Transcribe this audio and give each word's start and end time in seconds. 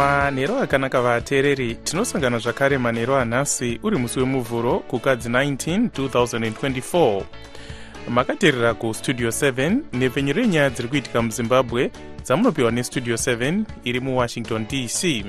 manhero 0.00 0.58
akanaka 0.58 1.00
vateereri 1.02 1.74
tinosangana 1.74 2.38
zvakare 2.38 2.78
manhero 2.78 3.16
anhasi 3.16 3.80
uri 3.82 3.96
musi 3.98 4.18
wemuvhuro 4.18 4.78
kukadzi 4.78 5.28
19 5.28 5.88
2024 5.88 7.22
makateerera 8.08 8.74
kustudio 8.74 9.28
7 9.28 9.76
nepfenyuro 9.92 10.42
yenyaya 10.42 10.70
dziri 10.70 10.88
kuitika 10.88 11.22
muzimbabwe 11.22 11.90
dzamunopiwa 12.24 12.70
nestudio 12.70 13.14
7 13.14 13.62
iri 13.84 14.00
muwashington 14.00 14.66
dc 14.66 15.24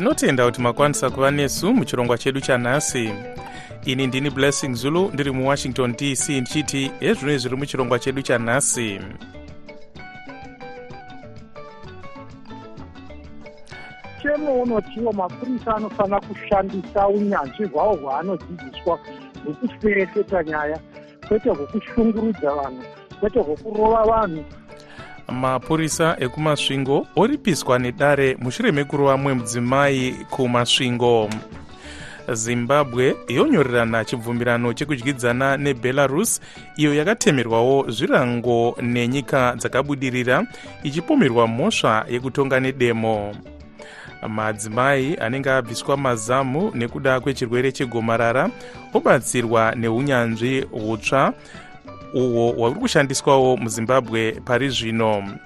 tinotenda 0.00 0.44
kuti 0.44 0.60
makwanisa 0.60 1.10
kuva 1.10 1.30
nesu 1.30 1.74
muchirongwa 1.74 2.18
chedu 2.18 2.40
chanhasi. 2.40 3.10
Ini 3.84 4.06
ndini 4.06 4.30
blessing 4.30 4.74
zulu 4.74 5.10
ndiri 5.14 5.30
muwashington 5.30 5.92
dc 5.92 6.28
ndichiti 6.28 6.90
hezvinoi 7.00 7.38
zviri 7.38 7.56
muchirongwa 7.56 7.98
chedu 7.98 8.22
chanhasi. 8.22 9.00
Chemo 14.22 14.62
unotiwo 14.62 15.12
mapurisa 15.12 15.76
anofanira 15.76 16.20
kushandisa 16.20 17.08
unyanzvi 17.08 17.64
hwavo 17.64 17.94
hwaanodzidziswa 17.94 18.98
hwekuferefeta 19.44 20.44
nyaya 20.44 20.80
kwete 21.28 21.50
hwekushungurudza 21.50 22.54
vanhu 22.54 22.82
kwete 23.20 23.38
hwekurova 23.40 24.04
vanhu 24.04 24.44
mapurisa 25.30 26.16
ekumasvingo 26.20 27.06
oripiswa 27.16 27.78
nedare 27.78 28.36
mushure 28.40 28.72
mekurova 28.72 29.16
mumwe 29.16 29.34
mudzimai 29.34 30.12
kumasvingo. 30.30 31.30
Zimbabwe 32.32 33.16
yonyorerana 33.28 34.04
chibvumirano 34.04 34.72
chekudyidzana 34.72 35.56
nebelarus 35.56 36.40
iyo 36.76 36.94
yakatemerwawo 36.94 37.90
zvirango 37.90 38.76
nenyika 38.82 39.54
dzakabudirira 39.56 40.46
ichipomerwa 40.82 41.48
mhosva 41.48 42.06
yekutonga 42.10 42.60
nedemo. 42.60 43.34
Madzimai 44.28 45.16
anenge 45.20 45.50
abviswa 45.50 45.96
mazamu 45.96 46.70
nekuda 46.74 47.20
kwechirwere 47.20 47.72
chegomarara 47.72 48.50
obatsirwa 48.94 49.74
neunyanzvi 49.74 50.60
hutsva 50.60 51.32
uhwo 52.14 52.52
hwauri 52.52 52.80
kushandiswawo 52.80 53.56
muzimbabwe 53.56 54.32
pari 54.44 54.68
zvino. 54.68 55.38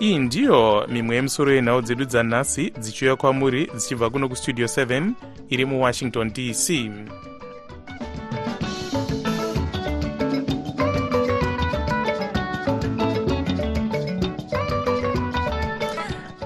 Iyi 0.00 0.18
ndiyo 0.18 0.86
mimwe 0.88 1.16
yemusoro 1.16 1.52
yenhau 1.52 1.82
dzedu 1.82 2.04
dzanhasi 2.04 2.70
dzichiuya 2.78 3.16
kwamuri 3.16 3.70
dzichibva 3.74 4.10
kuno 4.10 4.28
kustudio 4.28 4.66
7 4.66 5.12
iri 5.48 5.64
muwashington 5.64 6.32
dc 6.32 6.90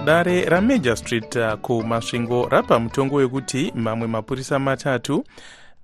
dare 0.08 0.44
ramajor 0.44 0.96
street 0.96 1.36
uh, 1.36 1.52
kumasvingo 1.52 2.48
rapa 2.48 2.78
mutongo 2.78 3.16
wekuti 3.16 3.72
mamwe 3.74 4.06
mapurisa 4.06 4.58
matatu 4.58 5.24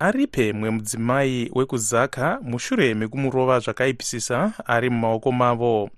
aripe 0.05 0.53
mumwe 0.53 0.71
mudzimai 0.71 1.51
wekuzaka 1.55 2.39
mushure 2.43 2.95
mekumurova 2.95 3.61
zvakaipisisa 3.61 4.53
ari 4.67 4.91
mumaoko 4.91 5.33
mavo. 5.33 5.91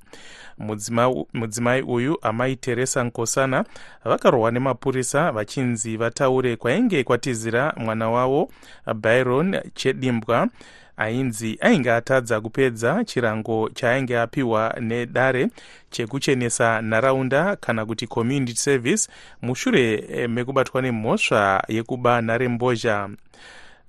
Mudzimai 1.33 1.83
uyu 1.83 2.19
amai 2.22 2.56
teresa 2.56 3.05
nkosana 3.05 3.65
vakarohwa 4.05 4.50
nemapurisa 4.50 5.33
vachinzi 5.33 5.97
vataure 5.97 6.56
kwainge 6.56 7.05
kwatizira 7.05 7.75
mwana 7.77 8.11
wavo 8.11 8.49
byron 8.95 9.61
chedimbwa 9.75 10.49
ainzi 10.97 11.59
ainge 11.61 11.93
atadza 11.93 12.41
kupedza 12.41 13.05
chirango 13.05 13.71
chaainge 13.75 14.19
apiwa 14.19 14.75
nedare 14.81 15.49
chekuchenesa 15.91 16.83
nharaunda 16.83 17.56
kana 17.56 17.87
kuti 17.87 18.06
community 18.06 18.55
service 18.55 19.09
mushure 19.43 20.28
mekubatwa 20.28 20.83
nemhosva 20.83 21.65
yekuba 21.69 22.21
nharembozha 22.21 23.09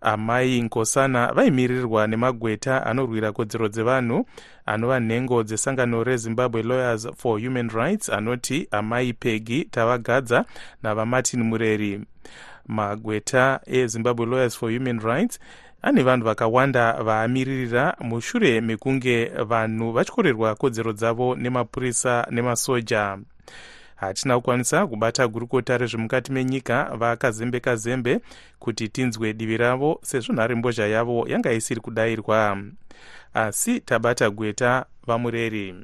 amai 0.01 0.61
nkosana 0.61 1.33
vaimirirwa 1.33 2.07
nemagweta 2.07 2.85
anorwira 2.85 3.31
kodzero 3.31 3.67
dzevanhu 3.67 4.25
anova 4.65 4.99
nhengo 4.99 5.43
dzesangano 5.43 6.03
rezimbabwe 6.03 6.63
lawyers 6.63 7.07
for 7.17 7.39
human 7.39 7.69
rights 7.69 8.09
anoti 8.09 8.67
amai 8.71 9.13
pegi 9.13 9.65
tavagadza 9.65 10.45
navamartin 10.83 11.43
mureri. 11.43 12.01
Magweta 12.67 13.59
ezimbabwe 13.65 14.25
lawyers 14.25 14.57
for 14.57 14.71
human 14.71 14.99
rights 14.99 15.39
ane 15.81 16.03
vanhu 16.03 16.25
vakawanda 16.25 17.03
vaamiririra. 17.03 17.95
Mushure 17.99 18.61
mekunge 18.61 19.25
vanhu 19.25 19.91
vachikorerwa 19.91 20.55
kodzero 20.55 20.93
dzavo 20.93 21.35
nemapurisa 21.35 22.27
nemasoja 22.31 23.17
hatina 23.97 24.35
kukwanisa 24.35 24.87
kubata 24.87 25.27
gurukota 25.27 25.77
rezvemukati 25.77 26.31
menyika 26.31 26.83
vakazembeka 26.97 27.75
zembe 27.75 28.19
kuti 28.59 28.89
tinzwe 28.89 29.33
divi 29.33 29.57
ravo 29.57 29.99
sezvo 30.03 30.33
nharembozha 30.33 30.87
yavo 30.87 31.25
yanga 31.27 31.51
isiri 31.53 31.81
kudayirwa 31.81 32.57
asi 33.33 33.79
tabata 33.79 34.29
gweta 34.29 34.85
vamureri. 35.07 35.75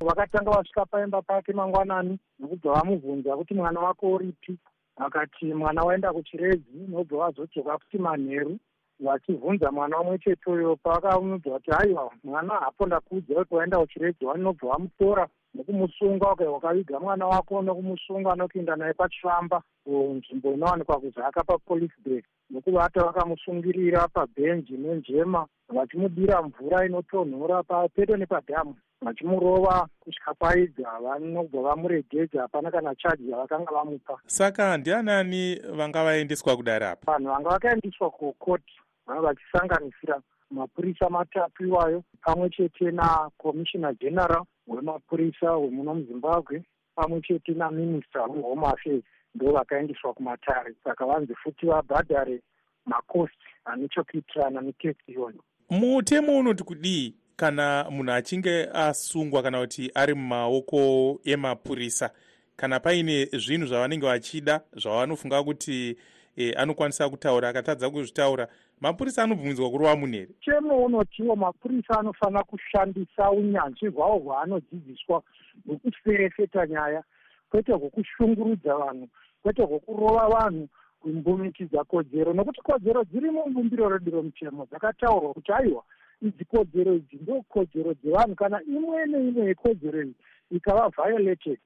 Vakatanga 0.00 0.50
vasvika 0.50 0.86
paimba 0.86 1.22
pake 1.22 1.52
mangwanani 1.52 2.18
nokubva 2.38 2.72
vamubvunza 2.72 3.36
kuti 3.36 3.54
mwana 3.54 3.80
wako 3.80 4.12
uripi? 4.12 4.58
Akati 4.96 5.54
mwana 5.54 5.82
waenda 5.82 6.12
kuchirezi 6.12 6.86
nobva 6.88 7.16
vazodzoka 7.18 7.78
kuti 7.78 7.98
manheru 7.98 8.58
vachibvunza 9.00 9.72
mwana 9.72 10.00
umwe 10.00 10.18
chete 10.18 10.50
uyo 10.50 10.76
pavakamudza 10.76 11.50
kuti 11.50 11.70
haiwa 11.70 12.12
mwana 12.24 12.54
hapo 12.54 12.86
ndakuudza 12.86 13.34
kuti 13.34 13.54
waenda 13.54 13.78
kuchirezi 13.78 14.24
vanobva 14.24 14.68
vamutora 14.68 15.28
nekumusunga 15.54 16.32
uka 16.32 16.50
wakaviga 16.50 17.00
mwana 17.00 17.26
wako 17.26 17.62
nekumusunga 17.62 18.34
nokuenda 18.34 18.76
naye 18.76 18.92
pachifamba 18.92 19.62
nzvimbo 19.86 20.52
inowanikwa 20.52 21.00
kuzaka 21.00 21.44
papolice 21.44 21.94
bay 22.06 22.22
nokuvata 22.50 23.04
vakamusungirira 23.04 24.08
pabhenji 24.08 24.72
nenjema 24.72 25.46
vachimudira 25.68 26.42
mvura 26.42 26.86
inotonhora 26.86 27.62
papedo 27.62 28.16
nepadhamu. 28.16 28.74
Vachimurova 29.02 29.88
kusvika 30.00 30.34
kwaidza 30.34 30.88
vanobva 31.02 31.62
vamuregedza 31.62 32.42
hapana 32.42 32.70
kana 32.70 32.94
chaji 32.94 33.30
yavakanga 33.30 33.72
vamupa. 33.72 34.18
Saka 34.26 34.76
ndianani 34.76 35.60
vanga 35.76 36.04
vaendeswa 36.04 36.56
kudare 36.56 36.86
apa? 36.86 37.12
Vanhu 37.12 37.28
vanga 37.32 37.48
vakaendeswa 37.48 38.10
kukoti 38.10 38.80
vanga 39.06 39.20
vachisanganisira 39.20 40.20
mapurisa 40.50 41.08
matatu 41.10 41.64
iwayo 41.64 42.02
pamwe 42.20 42.50
chete 42.50 42.90
nakomishina 42.90 43.92
general 43.92 44.44
wemapurisa 44.66 45.56
wemuno 45.56 45.94
muzimbabwe 45.94 46.62
pamwe 46.94 47.20
chete 47.20 47.52
naminista 47.52 48.22
wehome 48.22 48.66
affairs 48.66 49.04
ndo 49.34 49.52
vakaendeswa 49.52 50.14
kumatare. 50.14 50.74
Saka 50.84 51.06
vanzi 51.06 51.34
futi 51.34 51.66
vabhadhare 51.66 52.40
makosti 52.86 53.48
ane 53.64 53.88
chokuitirana 53.88 54.60
nekesi 54.60 55.02
iyoyo 55.12 55.42
mutemo 55.70 56.38
unoti 56.38 56.64
kudii 56.64 57.14
kana 57.36 57.86
munhu 57.90 58.12
achinge 58.12 58.68
asungwa 58.74 59.42
kana 59.42 59.60
kuti 59.60 59.90
ari 59.94 60.14
mumaoko 60.14 61.20
emapurisa 61.24 62.10
kana 62.56 62.80
paine 62.80 63.24
zvinhu 63.24 63.66
zvavanenge 63.66 64.06
vachida 64.06 64.60
zvavanofunga 64.76 65.44
kuti 65.44 65.96
e, 66.38 66.52
anokwanisa 66.52 67.08
kutaura 67.08 67.48
akatadza 67.48 67.90
kuzvitaura 67.90 68.48
mapurisa 68.80 69.22
anobvumidzwa 69.22 69.70
kurova 69.70 69.96
munhu 69.96 70.14
here 70.14 70.28
chemo 70.40 70.84
unotiwo 70.84 71.36
mapurisa 71.36 71.98
anofanira 71.98 72.42
kushandisa 72.42 73.30
unyanzvi 73.30 73.88
hwavo 73.88 74.18
hwaanodzidziswa 74.18 75.22
hwekuferefeta 75.66 76.66
nyaya 76.66 77.02
kwete 77.50 77.72
hwekushungurudza 77.72 78.74
vanhu 78.74 79.08
kwete 79.42 79.62
hwekurova 79.62 80.28
vanhu 80.28 80.68
kumbumikidza 81.00 81.84
kodzero 81.84 82.32
nokuti 82.32 82.60
kodzero 82.60 83.04
dziri 83.04 83.30
mubumbiro 83.30 83.88
redu 83.88 84.10
romutemo 84.10 84.66
dzakataurwa 84.66 85.34
kuti 85.34 85.52
aiwa 85.52 85.84
idzi 86.22 86.44
kodzero 86.44 86.94
idzi 86.94 87.16
ndo 87.22 87.42
kodzero 87.48 87.94
dzevanhu 87.94 88.34
kana 88.34 88.62
imwe 88.62 89.06
neimwe 89.06 89.46
yekodzero 89.46 90.02
iyi 90.02 90.14
ikava 90.50 90.88
violated 90.96 91.60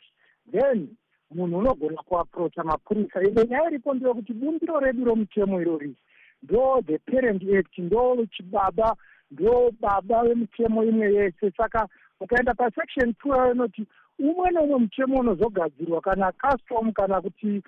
then 0.53 0.89
munhu 1.35 1.59
unogona 1.59 2.03
kuaprocha 2.03 2.65
mapurisa 2.65 3.23
ine 3.23 3.45
nyaya 3.51 3.69
iripo 3.71 3.95
ndeyekuti 3.95 4.33
bumbiro 4.33 4.81
redu 4.81 5.05
romutemo 5.05 5.61
irori 5.61 5.95
ndo 6.43 6.83
the 6.87 6.99
parent 6.99 7.43
act 7.59 7.79
ndo 7.79 8.27
chibaba 8.33 8.97
ndo 9.31 9.71
baba 9.81 10.23
vemitemo 10.25 10.85
imwe 10.85 11.15
yese. 11.15 11.51
Saka 11.57 11.89
ukaenda 12.21 12.55
pasection 12.55 13.15
two 13.15 13.37
yayo 13.37 13.53
inoti 13.55 13.87
umwe 14.19 14.51
neumwe 14.51 14.79
mutemo 14.79 15.19
unozogadzirwa 15.21 16.01
kana 16.01 16.33
custom 16.33 16.93
kana 16.93 17.21
kuti 17.21 17.63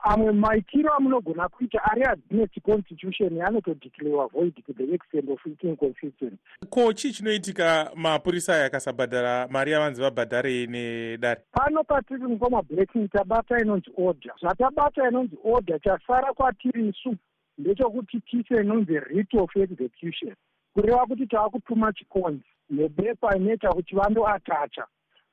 amwe 0.00 0.32
maitiro 0.32 0.92
amunogona 0.92 1.48
kuita 1.48 1.84
ari 1.84 2.04
against 2.04 2.60
constitution 2.62 3.42
anotodeclarewa 3.42 4.26
void 4.26 4.54
to 4.66 4.72
the 4.72 4.94
extent 4.94 5.30
of 5.30 5.46
it 5.46 5.64
inconsistent 5.64 6.38
ko 6.70 6.92
chii 6.92 7.12
chinoitika 7.12 7.90
mapurisa 7.94 8.54
aya 8.54 8.64
akasabhadhara 8.66 9.48
mari 9.48 9.72
yavanzi 9.72 10.02
vabhadharei 10.02 10.66
nedare? 10.66 11.40
Pano 11.52 11.84
patiri 11.84 12.26
mufamablacking 12.26 13.08
tabata 13.08 13.58
inonzi 13.58 13.90
order. 13.96 14.32
Zvatabata 14.40 15.08
inonzi 15.08 15.36
order 15.44 15.80
chasara 15.80 16.32
kwatiri 16.32 16.88
isu. 16.88 17.16
Ndechekuti 17.58 18.20
tise 18.20 18.60
inonzi 18.60 19.00
rit 19.00 19.34
of 19.34 19.56
execution. 19.56 20.34
Kureva 20.74 21.06
kuti 21.06 21.26
tava 21.26 21.50
kutuma 21.50 21.92
chikonzi 21.92 22.44
nebepa 22.70 23.36
inoita 23.36 23.68
kuti 23.68 23.94
vandoatacha. 23.94 24.86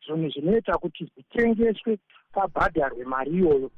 Zvinhu 0.07 0.29
zvinoita 0.29 0.77
kuti 0.77 1.05
zvitengeswe 1.05 1.97
pabhadharwe 2.33 3.05
mari 3.05 3.31
iyoyo 3.31 3.71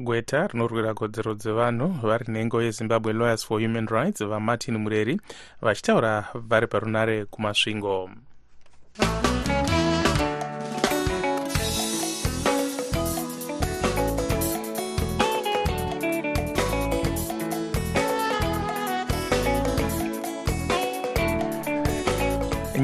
gweta 0.00 0.46
rinorwira 0.46 0.94
kodzero 0.94 1.34
dzevanhu 1.34 1.86
vari 2.02 2.24
nhengo 2.32 2.62
yezimbabwe 2.62 3.12
lawyers 3.12 3.46
for 3.46 3.60
human 3.62 3.86
rights 3.86 4.24
vamartin 4.24 4.78
mureri 4.78 5.20
vachitaura 5.62 6.24
vari 6.34 6.66
parunare 6.66 7.24
kumasvingo 7.24 8.10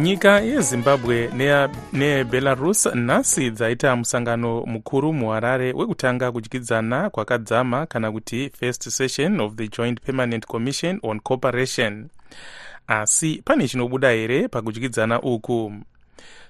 nyika 0.01 0.41
yezimbabwe 0.41 1.31
nebelarus 1.93 2.87
nhasi 2.87 3.51
dzaita 3.51 3.97
musangano 3.97 4.63
mukuru 4.67 5.13
muharare 5.13 5.73
wekutanga 5.73 6.33
kudyidzana 6.33 7.11
kwakadzama 7.11 7.87
kana 7.87 8.13
kuti 8.13 8.51
first 8.61 8.89
session 8.89 9.41
of 9.41 9.55
the 9.55 9.69
joint 9.69 10.01
permanent 10.01 10.47
commission 10.47 11.01
on 11.03 11.21
cooperation. 11.21 12.09
Asi 12.87 13.43
pane 13.45 13.69
chinobuda 13.69 14.11
here 14.11 14.49
pakudyidzana 14.49 15.23
uku? 15.23 15.73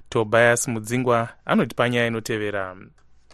Tobias 0.09 0.69
mudzingwa 0.69 1.29
anoti 1.45 1.75
panyaya 1.75 2.07
inotevera. 2.07 2.77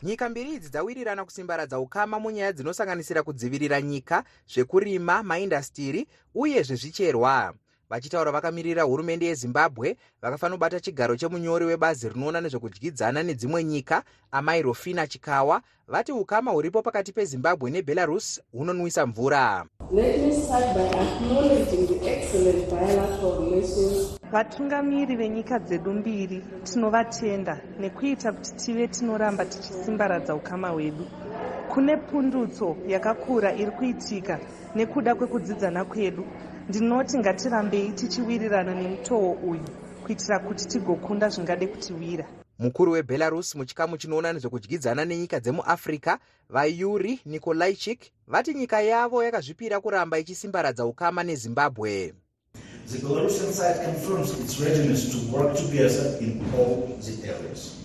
Nyika 0.02 0.28
mbiri 0.28 0.54
idzi 0.54 0.68
dzawirirana 0.68 1.24
kusimbaradza 1.24 1.78
ukama 1.78 2.20
munyaya 2.20 2.52
dzinosanganisira 2.52 3.22
kudzivirira 3.22 3.82
nyika 3.82 4.24
zvekurima 4.54 5.22
maindastiri 5.22 6.06
uye 6.34 6.62
zvezvicherwa 6.62 7.54
vachitaura 7.90 8.32
vakamirira 8.32 8.82
hurumende 8.82 9.26
yezimbabwe 9.26 9.96
vakafanira 10.22 10.56
kubata 10.56 10.80
chigaro 10.80 11.16
chemunyori 11.16 11.64
webazi 11.64 12.08
rinoona 12.08 12.40
nezvekudyidzana 12.40 13.22
nedzimwe 13.22 13.64
nyika 13.64 14.02
amai 14.32 14.62
rofina 14.62 15.06
chikawa. 15.06 15.62
Vati 15.88 16.12
ukama 16.12 16.50
huripo 16.50 16.82
pakati 16.82 17.12
pezimbabwe 17.12 17.70
nebelarus 17.70 18.40
hunonwisa 18.52 19.06
mvura. 19.06 19.66
Vatungamiri 24.32 25.16
venyika 25.16 25.58
dzedu 25.58 25.92
mbiri 25.92 26.42
tinovatenda 26.64 27.60
nekuita 27.80 28.32
kuti 28.32 28.54
tive 28.54 28.88
tinoramba 28.88 29.44
tichisimbaradza 29.44 30.34
ukama 30.34 30.68
hwedu. 30.68 31.06
Kune 31.68 31.96
pundutso 31.96 32.76
yakakura 32.88 33.54
iri 33.54 33.70
kuitika 33.70 34.38
nekuda 34.74 35.14
kwekudzidzana 35.14 35.84
kwedu 35.84 36.24
ndinoti 36.68 37.18
ngatirambei 37.18 37.92
tichiwirirana 37.92 38.74
nemutoo 38.74 39.30
uyu 39.50 39.68
kuitira 40.04 40.38
kuti 40.38 40.66
tigokunda 40.68 41.28
zvingade 41.28 41.66
kutiwira. 41.66 42.24
Mukuru 42.58 42.92
webelarus 42.92 43.54
muchikamu 43.54 43.98
chinoona 43.98 44.32
nezvekudyidzana 44.32 45.04
nenyika 45.04 45.40
dzemuafrica 45.40 46.18
vayuri 46.50 47.20
nikolaichik 47.26 48.00
vati 48.28 48.54
nyika 48.54 48.80
yavo 48.80 49.24
yakazvipira 49.24 49.80
kuramba 49.80 50.18
ichisimbaradza 50.18 50.86
ukama 50.86 51.22
nezimbabwe 51.22 52.14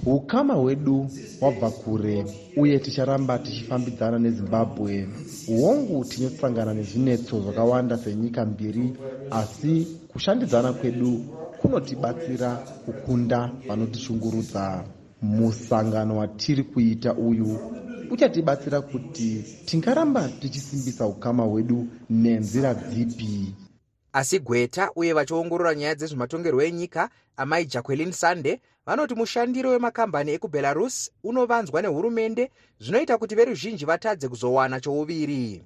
ukama 0.06 0.54
hwedu 0.54 1.08
wabva 1.42 1.70
kure 1.72 2.26
uye 2.58 2.80
ticharamba 2.80 3.40
tichifambidzana 3.40 4.20
nezimbabwe. 4.20 5.08
Hongu 5.48 6.06
tinosangana 6.06 6.74
nezvinetso 6.74 7.40
zvakawanda 7.42 7.98
senyika 7.98 8.46
mbiri 8.46 8.94
asi 9.32 9.88
kushandidzana 10.08 10.74
kwedu 10.74 11.24
kunotibatsira 11.62 12.56
kukunda 12.86 13.52
vanotishungurudza 13.68 14.84
musangano 15.22 16.18
watiri 16.18 16.64
kuita 16.64 17.14
uyu 17.14 17.58
uchatibatsira 18.12 18.82
kuti 18.82 19.44
tingaramba 19.66 20.30
tichisimbisa 20.30 21.08
ukama 21.08 21.44
hwedu 21.44 21.88
nenzira 22.10 22.74
dzipi. 22.74 23.56
Asi 24.14 24.40
gweta 24.40 24.92
uye 24.96 25.14
vachiongorora 25.14 25.76
nyaya 25.76 25.96
dzezvematongerwo 25.96 26.62
enyika 26.64 27.10
amai 27.38 27.66
jacquelin 27.66 28.12
sunday 28.12 28.58
vanoti 28.86 29.16
mushandiro 29.16 29.70
wemakambani 29.70 30.32
ekubelarus 30.32 31.12
unovanzwa 31.24 31.82
nehurumende 31.82 32.50
zvinoita 32.80 33.18
kuti 33.18 33.36
veruzhinji 33.36 33.86
vatadze 33.86 34.28
kuzowana 34.28 34.80
chouviri. 34.80 35.62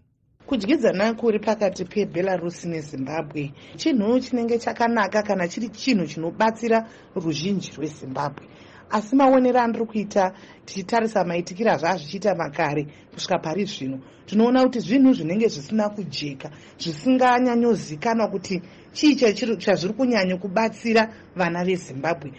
Kudyidzana 0.47 1.13
kuri 1.13 1.39
pakati 1.39 1.85
pebelarus 1.85 2.65
nezimbabwe 2.65 3.53
chinhu 3.77 4.19
chinenge 4.19 4.59
chakanaka 4.59 5.23
kana 5.23 5.47
chiri 5.47 5.69
chinhu 5.69 6.05
chinobatsira 6.07 6.87
ruzhinji 7.15 7.71
rwezimbabwe. 7.77 8.45
Asi 8.89 9.15
maonero 9.15 9.59
andiri 9.61 9.85
kuita 9.85 10.33
tichitarisa 10.65 11.23
maitikiro 11.23 11.71
azvazvichiita 11.71 12.35
makare 12.35 12.87
kusvika 13.13 13.39
pari 13.39 13.65
zvino. 13.65 13.99
Tinoona 14.25 14.63
kuti 14.63 14.79
zvinhu 14.79 15.13
zvinenge 15.13 15.47
zvisina 15.47 15.89
kujeka 15.89 16.49
zvisinganyanyozikanwa 16.77 18.27
kuti 18.27 18.61
chii 18.93 19.15
chazviri 19.15 19.93
kunyanya 19.93 20.37
kubatsira 20.37 21.09
vana 21.35 21.63
vezimbabwe 21.63 22.31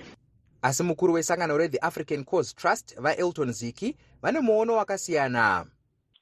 asi 0.67 0.83
mukuru 0.83 1.13
wesangano 1.13 1.59
rethe 1.59 1.79
african 1.83 2.25
cause 2.25 2.55
trust 2.55 3.01
vaelton 3.01 3.53
ziki 3.53 3.97
vane 4.23 4.41
muono 4.41 4.77
wakasiyana. 4.77 5.67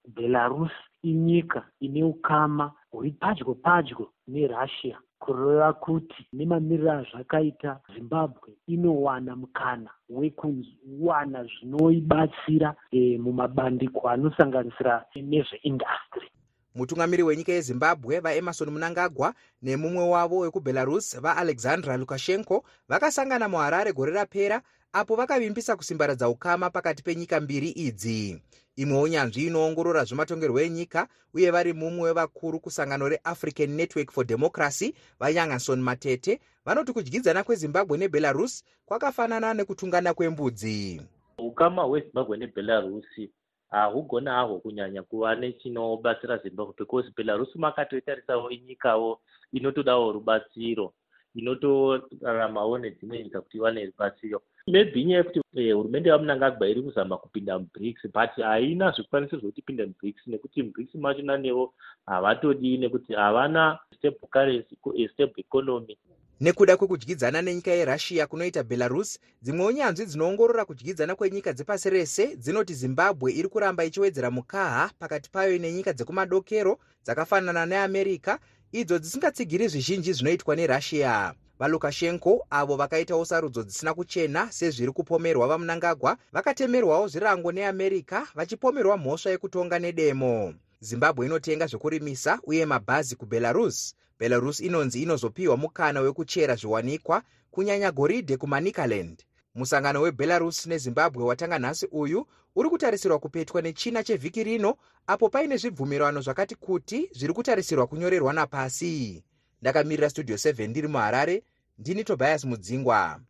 Belarus 0.09 0.73
inyika 1.03 1.67
ine 1.81 2.05
ukama 2.05 2.73
huri 2.91 3.11
padyo 3.11 3.55
padyo 3.55 4.11
nerussia 4.29 4.99
kureva 5.19 5.73
kuti 5.73 6.29
nemamiriro 6.33 6.93
azvakaita 6.93 7.81
zimbabwe 7.95 8.53
inowana 8.67 9.37
mukana 9.37 9.91
wekuwana 10.09 11.45
zvinoibatsira 11.45 12.75
e, 12.91 13.19
mumabandiko 13.19 14.09
anosanganisira 14.09 15.05
nezveindastry 15.17 16.29
mutungamiri 16.75 17.23
wenyika 17.23 17.53
yezimbabwe 17.53 18.21
vaemarson 18.21 18.71
munangagwa 18.71 19.35
nemumwe 19.63 20.05
wavo 20.09 20.39
wekubelarus 20.39 21.21
vaalexandra 21.21 21.97
lukashenko 21.97 22.65
vakasangana 22.89 23.49
muharare 23.49 23.93
gore 23.93 24.13
rapera 24.13 24.63
apo 24.93 25.17
vakavimbisa 25.17 25.77
kusimbaradza 25.77 26.29
ukama 26.29 26.71
pakati 26.71 27.03
penyika 27.03 27.41
mbiri 27.41 27.69
idzi. 27.69 28.43
Imwe 28.77 29.01
unyanzvi 29.03 29.47
inoongorora 29.47 30.05
zvematongerwo 30.05 30.61
enyika 30.61 31.09
uye 31.35 31.51
vari 31.51 31.73
mumwe 31.73 32.03
wevakuru 32.09 32.61
kusangano 32.61 33.09
reafrican 33.09 33.71
network 33.71 34.13
for 34.13 34.27
democracy 34.27 34.95
vayangason 35.21 35.81
matete 35.83 36.41
vanoti 36.65 36.93
kudyidzana 36.93 37.45
kwezimbabwe 37.45 37.99
nebelarus 37.99 38.65
kwakafanana 38.87 39.55
nekutungana 39.55 40.15
kwembudzi. 40.15 41.01
Ukama 41.39 41.83
hwezimbabwe 41.83 42.37
nebelarusi 42.37 43.31
hahugona 43.75 44.33
hahwo 44.33 44.59
kunyanya 44.59 45.03
kuva 45.03 45.35
nechinobatsira 45.35 46.39
zimbabwe 46.43 46.75
because 46.79 47.11
belarus 47.17 47.57
makatoitarisawo 47.57 48.51
inyikawo 48.51 49.21
inotodawo 49.53 50.13
rubatsiro 50.13 50.93
inotoraramawo 51.35 52.79
nedzimwe 52.79 53.23
nyika 53.23 53.41
kuti 53.41 53.57
iwane 53.57 53.87
rubatsiro. 53.87 54.43
Maybe 54.67 55.01
inyaya 55.01 55.19
yekuti 55.19 55.73
hurumende 55.73 56.09
yamunangagwa 56.11 56.69
iri 56.69 56.83
kuzama 56.83 57.17
kupinda 57.17 57.59
mubrics 57.59 58.03
but 58.15 58.31
haina 58.37 58.91
zvikwanisiro 58.91 59.41
zvokuti 59.41 59.61
ipinde 59.61 59.87
mubrics 59.87 60.27
nekuti 60.27 60.63
mubrics 60.63 60.95
machona 60.95 61.37
nevo 61.37 61.75
havatodii 62.07 62.79
nekuti 62.79 63.13
havana 63.15 63.79
stable 63.97 64.29
currency 64.33 64.77
stable 65.13 65.41
economy 65.41 65.99
nekuda 66.41 66.77
kwekudyidzana 66.77 67.43
nenyika 67.43 67.71
yerussia 67.71 68.27
kunoita 68.27 68.63
belarus 68.63 69.19
dzimwe 69.43 69.67
unyanzvi 69.67 70.07
dzinoongorora 70.07 70.65
kudyidzana 70.65 71.15
kwenyika 71.15 71.53
dzepasi 71.53 71.91
rese 71.91 72.37
dzinoti 72.37 72.75
zimbabwe 72.75 73.33
iri 73.33 73.49
kuramba 73.49 73.85
ichiwedzera 73.85 74.31
mukaha 74.31 74.91
pakati 74.99 75.31
payo 75.31 75.59
nenyika 75.59 75.93
dzekumadokero 75.93 76.79
dzakafanana 77.05 77.67
neamerica 77.67 78.39
idzo 78.73 78.99
dzisingatsigiri 78.99 79.69
zvizhinji 79.69 80.13
zvinoitwa 80.13 80.57
nerussia. 80.57 81.35
Valukashenko 81.59 82.47
avo 82.51 82.77
vakaitawo 82.77 83.25
sarudzo 83.25 83.63
dzisina 83.63 83.95
kuchena 83.95 84.53
sezviri 84.53 84.93
kupomerwa 84.93 85.47
vamunangagwa 85.47 86.17
vakatemerwawo 86.33 87.09
zvirango 87.09 87.53
neamerica 87.53 88.27
vachipomerwa 88.35 88.97
mhosva 88.97 89.31
yekutonga 89.31 89.79
nedemo 89.79 90.55
zimbabwe 90.85 91.27
inotenga 91.27 91.67
zvokurimisa 91.67 92.39
uye 92.43 92.67
mabhazi 92.67 93.17
kubelarus. 93.17 93.95
Belarus 94.19 94.61
inonzi 94.61 95.03
inozopiwa 95.03 95.57
mukana 95.57 96.01
wekuchera 96.01 96.55
zviwanikwa 96.55 97.23
kunyanya 97.51 97.91
goridhe 97.93 98.37
kumanikaland. 98.37 99.25
Musangano 99.55 100.01
webelarus 100.01 100.67
nezimbabwe 100.67 101.25
watanga 101.25 101.59
nhasi 101.59 101.87
uyu 101.93 102.27
uri 102.57 102.69
kutarisirwa 102.69 103.19
kupetwa 103.19 103.63
nechina 103.63 104.05
chevhiki 104.05 104.45
rino 104.45 104.77
apo 105.07 105.29
paine 105.29 105.57
zvibvumirano 105.57 106.21
zvakati 106.21 106.55
kuti 106.55 107.11
zviri 107.13 107.33
kutarisirwa 107.33 107.87
kunyorerwa 107.87 108.33
napasi. 108.33 109.25
Ndakamirira 109.63 110.11
studio 110.11 110.37
7 110.37 110.69
ndiri 110.69 110.89
muharare. 110.89 111.43
Ndini 111.79 112.05
tobias 112.05 112.45
mudzingwa 112.45 113.21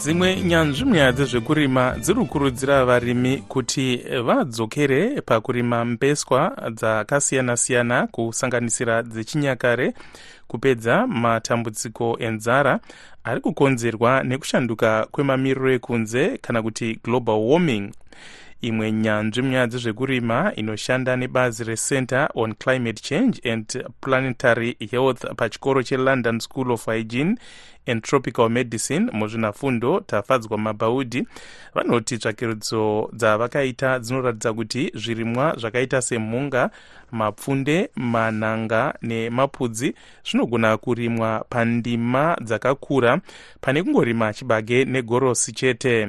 dzimwe 0.00 0.36
nyanzvi 0.42 0.84
munyaya 0.84 1.12
dzezvekurima 1.12 1.94
dziri 2.00 2.18
kukurudzira 2.20 2.84
varimi 2.84 3.38
kuti 3.48 3.96
vadzokere 4.26 5.20
pakurima 5.20 5.84
mbeswa 5.84 6.56
dzakasiyana-siyana 6.70 8.06
kusanganisira 8.06 9.02
dzechinyakare 9.02 9.94
kupedza 10.48 11.06
matambudziko 11.06 12.16
enzara 12.20 12.80
ari 13.24 13.40
kukonzerwa 13.40 14.22
nekushanduka 14.22 15.06
kwemamiriro 15.12 15.72
ekunze 15.72 16.38
kana 16.42 16.62
kuti 16.62 16.98
global 17.04 17.38
warming 17.50 17.92
imwe 18.60 18.92
nyanzvi 18.92 19.42
munyaya 19.42 19.66
dzezvekurima 19.66 20.52
inoshanda 20.56 21.16
nebazi 21.16 21.64
recenter 21.64 22.28
on 22.34 22.54
climate 22.54 23.00
change 23.02 23.50
and 23.52 23.84
planetary 24.00 24.76
health 24.90 25.24
pachikoro 25.36 25.82
chelondon 25.82 26.40
school 26.40 26.72
of 26.72 26.86
hygiene 26.86 27.36
and 27.86 28.02
tropical 28.02 28.48
medicine 28.48 29.10
muzvinafundo 29.12 30.00
tafadzwa 30.00 30.58
mabhaudhi. 30.58 31.26
Vanoti 31.74 32.18
tsvakirudzo 32.18 33.10
dzavakaita 33.12 33.98
dzinoratidza 33.98 34.52
kuti 34.52 34.92
zvirimwa 34.94 35.54
zvakaita 35.58 36.02
semhunga 36.02 36.70
mapfunde 37.12 37.90
manhanga 37.96 38.94
nemapudzi 39.02 39.94
zvinogona 40.30 40.76
kurimwa 40.76 41.44
pandima 41.48 42.36
dzakakura 42.42 43.20
pane 43.60 43.82
kungorima 43.82 44.32
chibage 44.32 44.84
negorosi 44.84 45.52
chete 45.52 46.08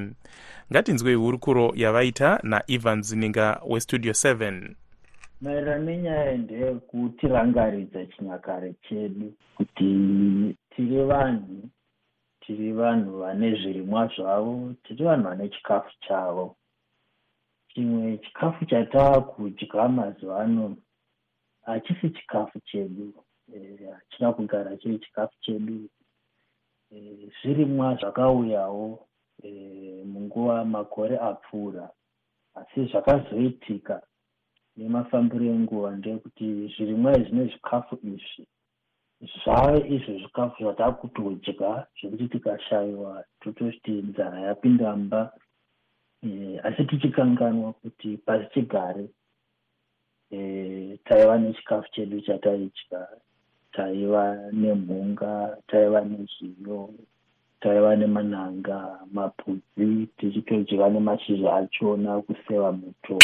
ngatinzwei 0.71 1.15
hurukuro 1.15 1.73
yavaita 1.75 2.39
naevans 2.43 3.13
ninga 3.13 3.61
westudio 3.67 4.11
7 4.11 4.75
maererano 5.41 5.83
nenyaya 5.85 6.37
ndeyekutirangaridza 6.37 8.05
chinyakare 8.05 8.73
chedu 8.87 9.33
kuti 9.55 9.89
tiri 10.69 11.03
vanhu 11.03 11.69
tiri 12.41 12.71
vanhu 12.71 13.19
vane 13.19 13.55
zvirimwa 13.59 14.07
zvavo 14.15 14.73
tiri 14.83 15.03
vanhu 15.05 15.23
vane 15.29 15.49
chikafu 15.49 15.91
chavo. 16.07 16.55
Chimwe 17.73 18.17
chikafu 18.17 18.65
chatavakudya 18.65 19.89
mazuva 19.89 20.39
ano 20.43 20.77
hachisi 21.65 22.09
chikafu 22.09 22.59
chedu 22.59 23.13
hachina 23.93 24.29
e, 24.29 24.33
kugara 24.33 24.77
chiri 24.77 24.99
chikafu 24.99 25.35
chedu. 25.41 25.89
E, 26.91 27.29
zvirimwa 27.41 27.95
zvakauyawo 27.95 29.07
munguva 30.11 30.65
makore 30.65 31.15
apfuura. 31.29 31.85
Asi 32.59 32.85
zvakazoitika 32.91 33.95
nemafambiro 34.77 35.45
enguva 35.55 35.89
ndeyekuti 35.97 36.47
zvirimwa 36.73 37.11
izvi 37.19 37.35
nezvikafu 37.35 37.95
izvi 38.13 38.43
zvave 39.43 39.79
izvo 39.95 40.13
zvikafu 40.21 40.57
zvatakutodya 40.63 41.71
zvekuti 41.97 42.27
tikashayiwa 42.31 43.23
tototi 43.41 43.91
nzara 43.91 44.39
yapinda 44.47 44.95
mba. 44.95 45.21
E, 46.23 46.59
asi 46.63 46.83
tichikanganwa 46.85 47.73
kuti 47.73 48.17
pasi 48.25 48.45
chigare 48.53 49.05
e, 50.31 50.97
taiva 51.05 51.37
nechikafu 51.37 51.91
chedu 51.93 52.21
chataidya 52.21 53.01
taiva 53.71 54.23
nemhunga 54.51 55.57
taiva 55.67 56.01
nezviyo 56.01 56.89
taiva 57.61 57.95
nemanhanga 57.95 58.77
mapudzi 59.13 60.07
tichitodya 60.17 60.89
nemashizha 60.89 61.49
achona 61.59 62.21
kuseva 62.25 62.71
muto 62.71 63.17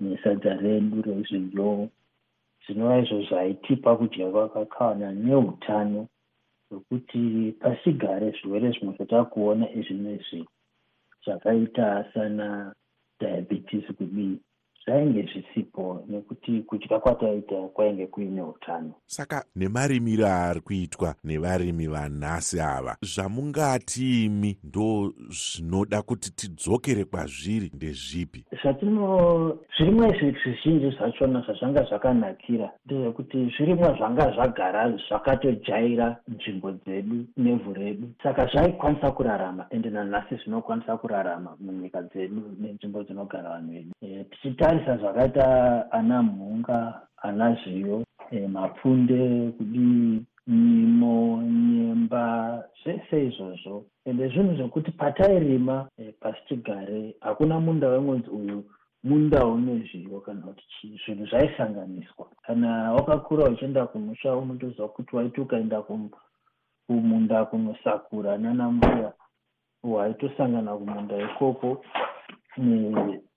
nesadza 0.00 0.52
redu 0.62 1.02
rezviyo 1.06 1.88
zvinova 2.62 2.98
izvo 3.02 3.18
zvaitipa 3.28 3.90
kudya 3.98 4.26
kwakakwana 4.32 5.08
neutano 5.12 6.00
hwekuti 6.68 7.20
pasigare 7.60 8.28
zvirwere 8.36 8.68
zvimwe 8.74 8.92
zvatakuona 8.96 9.66
izvinezvi 9.78 10.40
zvakaita 11.24 11.86
sana 12.12 12.46
diabetes 13.20 13.86
kudii 13.98 14.38
zvainge 14.86 15.22
zvisipo 15.22 16.04
nekuti 16.08 16.62
kudya 16.62 16.98
kwataita 16.98 17.56
kwainge 17.74 18.06
kuine 18.06 18.42
utano. 18.42 18.92
Saka 19.06 19.44
nemarimiro 19.56 20.26
ari 20.26 20.60
kuitwa 20.60 21.14
nevarimi 21.24 21.86
vanhasi 21.86 22.60
ava 22.60 22.96
zvamungati 23.02 24.24
imi 24.24 24.56
ndo 24.64 25.12
zvinoda 25.28 26.02
kuti 26.02 26.30
tidzokere 26.30 27.04
kwazviri 27.04 27.70
ndezvipi? 27.74 28.44
Zvatino 28.62 29.58
zvirimwa 29.76 30.16
izvi 30.16 30.36
zvizhinji 30.44 30.96
zvachona 30.96 31.40
zvazvanga 31.40 31.82
zvakanakira 31.84 32.70
ndezvekuti 32.86 33.52
zvirimwa 33.56 33.96
zvanga 33.98 34.32
zvagara 34.32 34.98
zvakatojaira 35.08 36.16
nzvimbo 36.28 36.72
dzedu 36.72 37.24
nevhu 37.36 37.72
redu. 37.72 38.08
Saka 38.22 38.46
zvaikwanisa 38.46 39.10
kurarama 39.10 39.66
ende 39.70 39.90
nanhasi 39.90 40.34
zvinokwanisa 40.36 40.96
kurarama 40.96 41.56
munyika 41.60 42.02
dzedu 42.02 42.42
nenzvimbo 42.60 43.02
dzinogara 43.02 43.50
vanhu 43.50 43.72
vedu. 43.72 43.90
E, 44.02 44.24
tichita 44.24 44.75
kutarisa 44.76 44.96
zvakaita 44.96 45.92
ana 45.92 46.22
mhunga 46.22 47.00
ana 47.22 47.54
zviyo 47.54 48.04
e, 48.30 48.48
mapfunde 48.48 49.50
kudii 49.50 50.22
nyimo 50.46 51.42
nyemba 51.42 52.64
zvese 52.84 53.26
izvozvo. 53.26 53.84
Ende 54.04 54.28
zvinhu 54.28 54.56
zvokuti 54.56 54.90
patairima 54.90 55.88
e, 55.98 56.12
pasi 56.20 56.38
chigare 56.48 57.14
hakuna 57.20 57.60
munda 57.60 57.88
wemwedzi 57.88 58.30
uyu 58.30 58.64
munda 59.04 59.46
une 59.46 59.78
zviyo 59.78 60.20
kana 60.20 60.40
kuti 60.42 60.64
chii 60.68 61.00
zvinhu 61.06 61.26
zvaisanganiswa. 61.26 62.26
Kana 62.46 62.92
wakakura 62.92 63.44
uchienda 63.44 63.86
kumusha 63.86 64.36
unotozwa 64.36 64.88
kuti 64.88 65.16
waiti 65.16 65.40
ukaenda 65.40 65.82
kumunda 66.86 67.44
kunosakura 67.44 68.38
nana 68.38 68.70
mbuya 68.70 69.12
waitosangana 69.82 70.76
kumunda 70.76 71.16
ikoko 71.22 71.84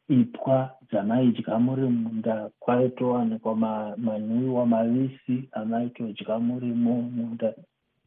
ipwa 0.10 0.70
dzamaidya 0.92 1.60
muri 1.60 1.82
munda 1.82 2.50
kwaitowanikwa 2.60 3.56
manwiwa 3.98 4.66
mavisi 4.66 5.50
amaitodya 5.52 6.40
murimo 6.40 7.02
munda. 7.02 7.54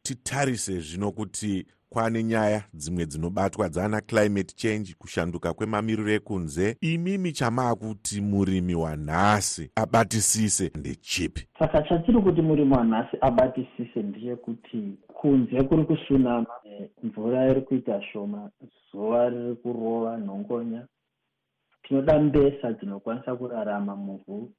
Titarise 0.01 0.79
zvino 0.79 1.11
kuti 1.11 1.65
kwane 1.89 2.23
nyaya 2.23 2.63
dzimwe 2.73 3.05
dzinobatwa 3.05 3.69
dzana 3.69 4.01
climate 4.01 4.53
change 4.55 4.95
kushanduka 4.99 5.53
kwemamiriro 5.53 6.11
ekunze. 6.11 6.77
Imimi 6.81 7.31
chamaakuti 7.31 8.21
murimi 8.21 8.75
wanhasi 8.75 9.71
abatisise 9.75 10.71
ndechipi? 10.75 11.47
Saka 11.59 11.81
chatiri 11.81 12.21
kuti 12.21 12.41
murimi 12.41 12.73
wanhasi 12.73 13.17
abatisise 13.21 13.99
ndechekuti 14.03 14.97
kunze 15.07 15.63
kuri 15.63 15.83
kusunama 15.83 16.47
mvura 17.03 17.51
iri 17.51 17.61
kuita 17.61 18.01
shoma 18.01 18.49
zuva 18.91 19.29
riri 19.29 19.55
kurova 19.55 20.17
nhongonya 20.17 20.87
tinoda 21.83 22.19
mbesa 22.19 22.73
dzinokwanisa 22.73 23.35
kurarama 23.35 23.95
muvhu 23.95 24.51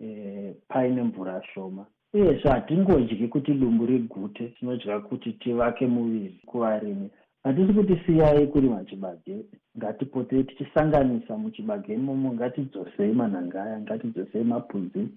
e, 0.00 0.54
paine 0.68 1.02
mvura 1.02 1.42
shoma. 1.54 1.86
Uyezve 2.14 2.48
hatingodyi 2.48 3.28
kuti 3.28 3.54
dumbu 3.54 3.86
rigute 3.86 4.48
tinodya 4.48 5.00
kuti 5.00 5.32
tivake 5.32 5.86
muviri 5.86 6.40
kuvarimi. 6.46 7.10
Hatisi 7.44 7.72
kuti 7.72 7.96
siyai 8.06 8.46
kurima 8.46 8.84
chibage 8.84 9.36
ngatipotei 9.78 10.44
tichisanganisa 10.44 11.36
muchibage 11.36 11.94
imomo 11.94 12.32
ngatidzosei 12.34 13.12
manhangaya 13.12 13.80
ngatidzosei 13.80 14.44
mapudzi 14.44 15.08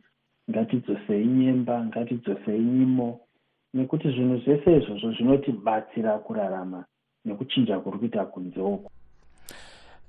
ngatidzosei 0.49 1.25
nyemba 1.25 1.85
ngatidzosei 1.85 2.59
nyimo. 2.59 3.19
Nekuti 3.73 4.09
zvinhu 4.09 4.37
zvese 4.37 4.77
izvozvo 4.77 5.11
zvinotibatsira 5.11 6.17
kurarama 6.17 6.85
nekuchinja 7.25 7.79
kuri 7.79 7.97
kuita 7.99 8.25
kunze 8.25 8.61
uku 8.61 8.91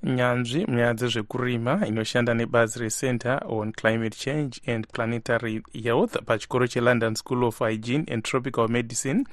nyanzvi 0.05 0.67
munyaya 0.67 0.95
dzezvekurima 0.95 1.87
inoshanda 1.87 2.35
nebazi 2.35 2.79
recenter 2.79 3.41
on 3.49 3.73
climate 3.73 4.17
change 4.17 4.61
and 4.67 4.87
planetary 4.93 5.63
health 5.85 6.17
pachikoro 6.27 6.67
chelondon 6.67 7.15
school 7.15 7.45
of 7.45 7.59
hygiene 7.59 8.05
and 8.13 8.23
tropical 8.23 8.69
medicine. 8.69 9.25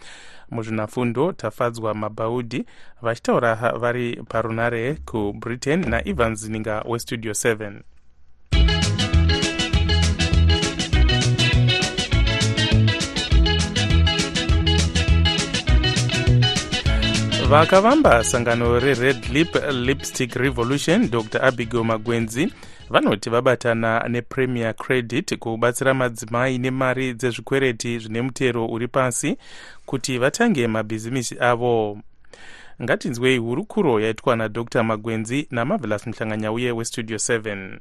Muzvinafundo 0.51 1.31
tafadzwa 1.31 1.93
mabhaudhi 1.93 2.65
vachitaura 3.01 3.55
vari 3.55 4.23
parunare 4.29 4.93
kubritain 4.93 5.89
naevans 5.89 6.49
ninga 6.49 6.83
westudio 6.87 7.31
7 7.31 7.90
vakavamba 17.51 18.23
sangano 18.23 18.79
rered 18.79 19.29
lip 19.33 19.55
lipstick 19.71 20.35
revolution 20.35 21.09
dr. 21.09 21.45
Abigail 21.45 21.83
magwenzi 21.83 22.53
vanoti 22.89 23.29
vabatana 23.29 24.07
nepremier 24.09 24.75
credit 24.75 25.37
kubatsira 25.37 25.93
madzimai 25.93 26.57
nemari 26.57 27.13
dzezvikwereti 27.13 27.99
zvine 27.99 28.21
mutero 28.21 28.67
uri 28.67 28.87
pasi 28.87 29.37
kuti 29.85 30.17
vatange 30.17 30.67
mabhizimisi 30.67 31.35
avo. 31.39 31.99
Ngatinzwei 32.81 33.37
hurukuro 33.37 33.99
yaitwa 33.99 34.35
nadr 34.35 34.83
magwenzi 34.83 35.47
namavelas 35.51 36.07
muhlanganyauye 36.07 36.71
westudio 36.71 37.17
7 37.17 37.79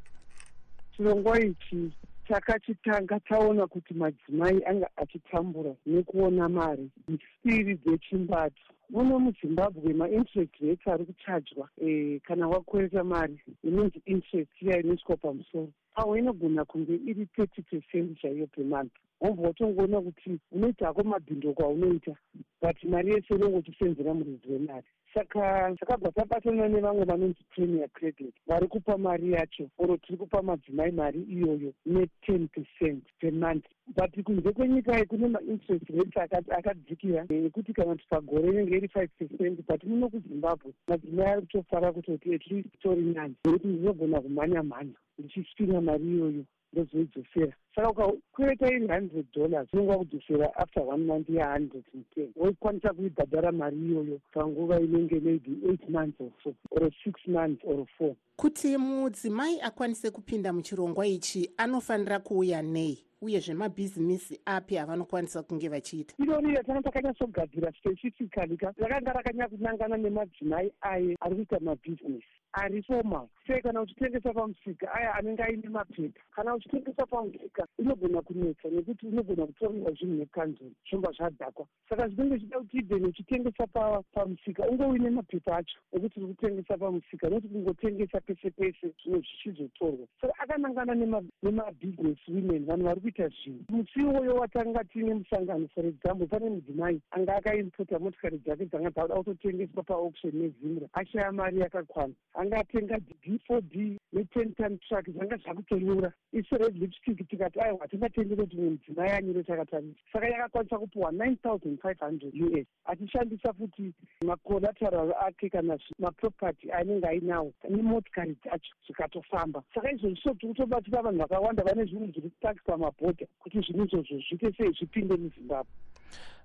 chirongwa 0.97 1.41
ichi 1.41 1.93
takachitanga 2.29 3.21
taona 3.21 3.67
kuti 3.67 3.95
madzimai 3.95 4.65
anga 4.65 4.89
achitambura 4.97 5.71
nekuona 5.87 6.49
mari. 6.49 6.91
Misiri 7.09 7.75
dzechimbatu 7.75 8.63
muno 8.91 9.19
muzimbabwe 9.19 9.93
mainterest 9.95 10.55
rates 10.61 10.87
ari 10.89 11.05
kuchajwa 11.05 11.69
e, 11.83 12.19
kana 12.27 12.49
wakwereta 12.49 13.05
mari 13.05 13.39
inonzi 13.65 14.03
interest 14.05 14.63
iya 14.63 14.81
inoiswa 14.81 15.17
pamusoro. 15.17 15.69
Pamwe 15.95 16.19
inogona 16.19 16.65
kunge 16.65 16.95
iri 17.07 17.27
thirty 17.27 17.63
percent 17.63 18.19
chaiyo 18.21 18.47
pemonth 18.47 18.93
wobva 19.21 19.47
watongoona 19.47 20.01
kuti 20.01 20.39
unoita 20.53 20.89
ako 20.89 21.03
mabhindoko 21.03 21.63
aunoita 21.65 22.15
but 22.63 22.85
mari 22.85 23.13
yese 23.13 23.35
unongotisenzera 23.35 24.15
muridzi 24.15 24.53
wemari 24.53 24.87
saka 25.15 25.75
takabva 25.79 26.13
tabatana 26.13 26.69
nevamwe 26.69 27.05
vanonzi 27.05 27.45
premier 27.51 27.89
credit 27.89 28.35
vari 28.47 28.67
kupa 28.67 28.99
mari 28.99 29.33
yacho 29.33 29.71
oro 29.79 29.97
tiri 29.97 30.19
kupa 30.19 30.43
madzimai 30.43 30.93
mari 30.93 31.23
iyoyo 31.23 31.73
ne10 31.87 32.49
percent 32.49 33.05
pemonth 33.19 33.65
but 33.97 34.23
kunze 34.25 34.53
kwenyika 34.53 35.05
kune 35.05 35.29
mainterest 35.29 35.91
rates 35.91 36.17
akadzikira 36.51 37.27
ekuti 37.31 37.73
kana 37.73 37.93
kuti 37.93 38.07
pagore 38.09 38.49
inenge 38.49 38.77
iri 38.77 38.89
five 38.89 39.11
percent 39.19 39.61
but 39.69 39.85
muno 39.85 40.09
kuzimbabwe 40.09 40.73
madzimai 40.89 41.27
ari 41.27 41.41
kutofara 41.41 41.93
kutoti 41.93 42.35
at 42.35 42.47
least 42.47 42.69
tori 42.83 43.03
nani 43.03 43.35
nekuti 43.45 43.67
ndinogona 43.69 44.21
kumhanya 44.21 44.63
mhanya 44.63 44.95
ndichisvina 45.19 45.81
mari 45.81 46.05
iyoyo 46.05 46.45
ndozoidzosera 46.73 47.53
saka 47.75 47.89
ukakwereta 47.91 48.67
iri 48.69 48.89
hundred 48.89 49.27
dollars 49.33 49.69
unonga 49.73 49.99
kudzosera 49.99 50.57
after 50.57 50.83
one 50.83 51.05
month 51.05 51.29
yehundred 51.29 51.85
and 51.95 52.05
ten. 52.15 52.33
Woikwanisa 52.37 52.93
kuibhadhara 52.93 53.53
mari 53.53 53.77
iyoyo 53.77 54.21
panguva 54.33 54.81
inenge 54.81 55.21
maybe 55.21 55.51
eight 55.71 55.89
months 55.89 56.21
or 56.21 56.31
so 56.45 56.55
or 56.71 56.91
six 57.05 57.27
months 57.27 57.63
or 57.65 57.87
four. 57.99 58.15
Kuti 58.37 58.77
mudzimai 58.77 59.61
akwanise 59.61 60.11
kupinda 60.11 60.53
muchirongwa 60.53 61.07
ichi 61.07 61.51
anofanira 61.57 62.19
kuuya 62.19 62.63
nei 62.63 63.05
uyezve 63.23 63.55
mabhizimisi 63.55 64.41
api 64.45 64.79
avanokwanisa 64.79 65.43
kunge 65.43 65.69
vachiita? 65.69 66.15
Irori 66.23 66.55
ratanga 66.57 66.83
takanyatsogadzira 66.83 67.73
specifically 67.79 68.57
rakanga 68.79 69.13
rakanyakunangana 69.13 69.97
nemadzimai 69.97 70.73
aye 70.81 71.17
ari 71.21 71.35
kuita 71.37 71.61
mabhizinesi 71.61 72.41
ari 72.53 72.83
formal 72.83 73.29
sei 73.47 73.63
kana 73.63 73.81
uchitengesa 73.81 74.33
pamusika 74.33 74.95
aya 74.95 75.15
anenge 75.15 75.43
aine 75.43 75.69
mapepa? 75.69 76.21
Kana 76.31 76.55
uchitengesa 76.55 77.07
pamusika 77.07 77.67
inogona 77.79 78.23
kunetsa 78.23 78.69
nekuti 78.69 79.07
unogona 79.07 79.47
kutoriwa 79.47 79.93
zvinhu 79.93 80.15
nekanzuri 80.15 80.75
zvomba 80.91 81.13
zvadhakwa. 81.13 81.67
Saka 81.89 82.09
zvinenge 82.09 82.37
zvichida 82.37 82.59
kuti 82.59 82.77
ibheni 82.77 83.07
uchitengesa 83.07 83.67
pamusika 84.15 84.69
unge 84.69 84.85
uine 84.85 85.11
mapepa 85.11 85.57
acho 85.57 85.79
ekuti 85.93 86.21
uri 86.21 86.35
kutengesa 86.35 86.79
pamusika 86.79 87.29
nekuti 87.29 87.49
kungotengesa 87.49 88.21
pese 88.21 88.51
pese 88.51 88.95
zvimwe 89.03 89.21
zvichizotorwa. 89.21 90.07
Saka 90.21 90.35
akanangana 90.39 90.95
nemabhizinesi 91.43 92.33
women 92.33 92.67
vanhu 92.67 92.85
vari 92.85 93.01
kuita 93.11 93.29
zvinhu. 93.29 93.65
Musi 93.69 94.01
iwoyo 94.01 94.35
watanga 94.35 94.85
tiine 94.85 95.15
musangano 95.15 95.69
for 95.75 95.87
example 95.87 96.27
pane 96.27 96.51
mudzimai 96.51 97.01
anga 97.11 97.37
akaimpota 97.37 97.99
motikari 97.99 98.39
dzake 98.39 98.67
dzanga 98.67 98.91
dzauda 98.91 99.15
kutotengeswa 99.15 99.83
paauction 99.83 100.35
nezimra. 100.35 100.89
Ashaya 100.93 101.33
mari 101.33 101.61
yakakwana. 101.61 102.15
Anga 102.35 102.57
atenga 102.59 102.99
d 102.99 103.41
four 103.47 103.61
d 103.61 103.99
ne-ten 104.13 104.55
ton 104.55 104.79
truck 104.89 105.07
zvanga 105.11 105.37
zvakutonyura 105.37 106.13
isu 106.33 106.57
red 106.59 106.77
lipstick 106.77 107.29
tikati 107.29 107.61
aiwa 107.61 107.89
tingatende 107.89 108.37
kuti 108.37 108.57
mumwe 108.57 108.71
mudzimai 108.71 109.11
anyure 109.11 109.43
takatarisa 109.43 110.01
saka 110.13 110.29
yakakwanisa 110.29 110.79
kupiwa 110.79 111.13
nine 111.13 111.37
thousand 111.37 111.81
five 111.81 111.99
hundred 111.99 112.35
u 112.35 112.59
s 112.59 112.67
achishandisa 112.85 113.53
futi 113.53 113.93
macollateral 114.27 115.15
ake 115.27 115.49
kana 115.49 115.79
maproperty 115.99 116.73
anenge 116.73 117.07
ainawo 117.07 117.53
nemotikari 117.69 118.37
dzacho 118.45 118.75
zvikatofamba 118.87 119.63
saka 119.75 119.93
izvozvi 119.93 120.21
so 120.23 120.35
tiri 120.35 120.49
kutobatsira 120.49 121.03
vanhu 121.03 121.19
vakawanda 121.19 121.65
vane 121.65 121.85
zvinhu 121.85 122.07
zviri 122.07 122.31
kutakiswa 122.31 122.79
mabhodha 123.01 123.27
kuti 123.41 123.61
zvinhu 123.61 123.85
izvozvo 123.85 124.17
zviite 124.29 124.53
sei 124.57 124.73
zvipinde 124.73 125.17
muzimbabwe. 125.17 125.73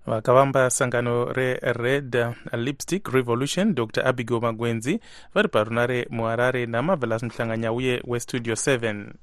Vakavamba 0.05 0.69
sangano 0.69 1.33
rered 1.33 2.15
lipstick 2.53 3.07
revolution 3.09 3.73
dr. 3.75 4.07
Abigail 4.07 4.41
magwenzi 4.41 4.99
vari 5.33 5.49
parunare 5.49 6.07
muharare 6.09 6.65
namavelas 6.65 7.23
muhlanganyauye 7.23 8.01
westudio 8.07 8.53
7 8.53 9.13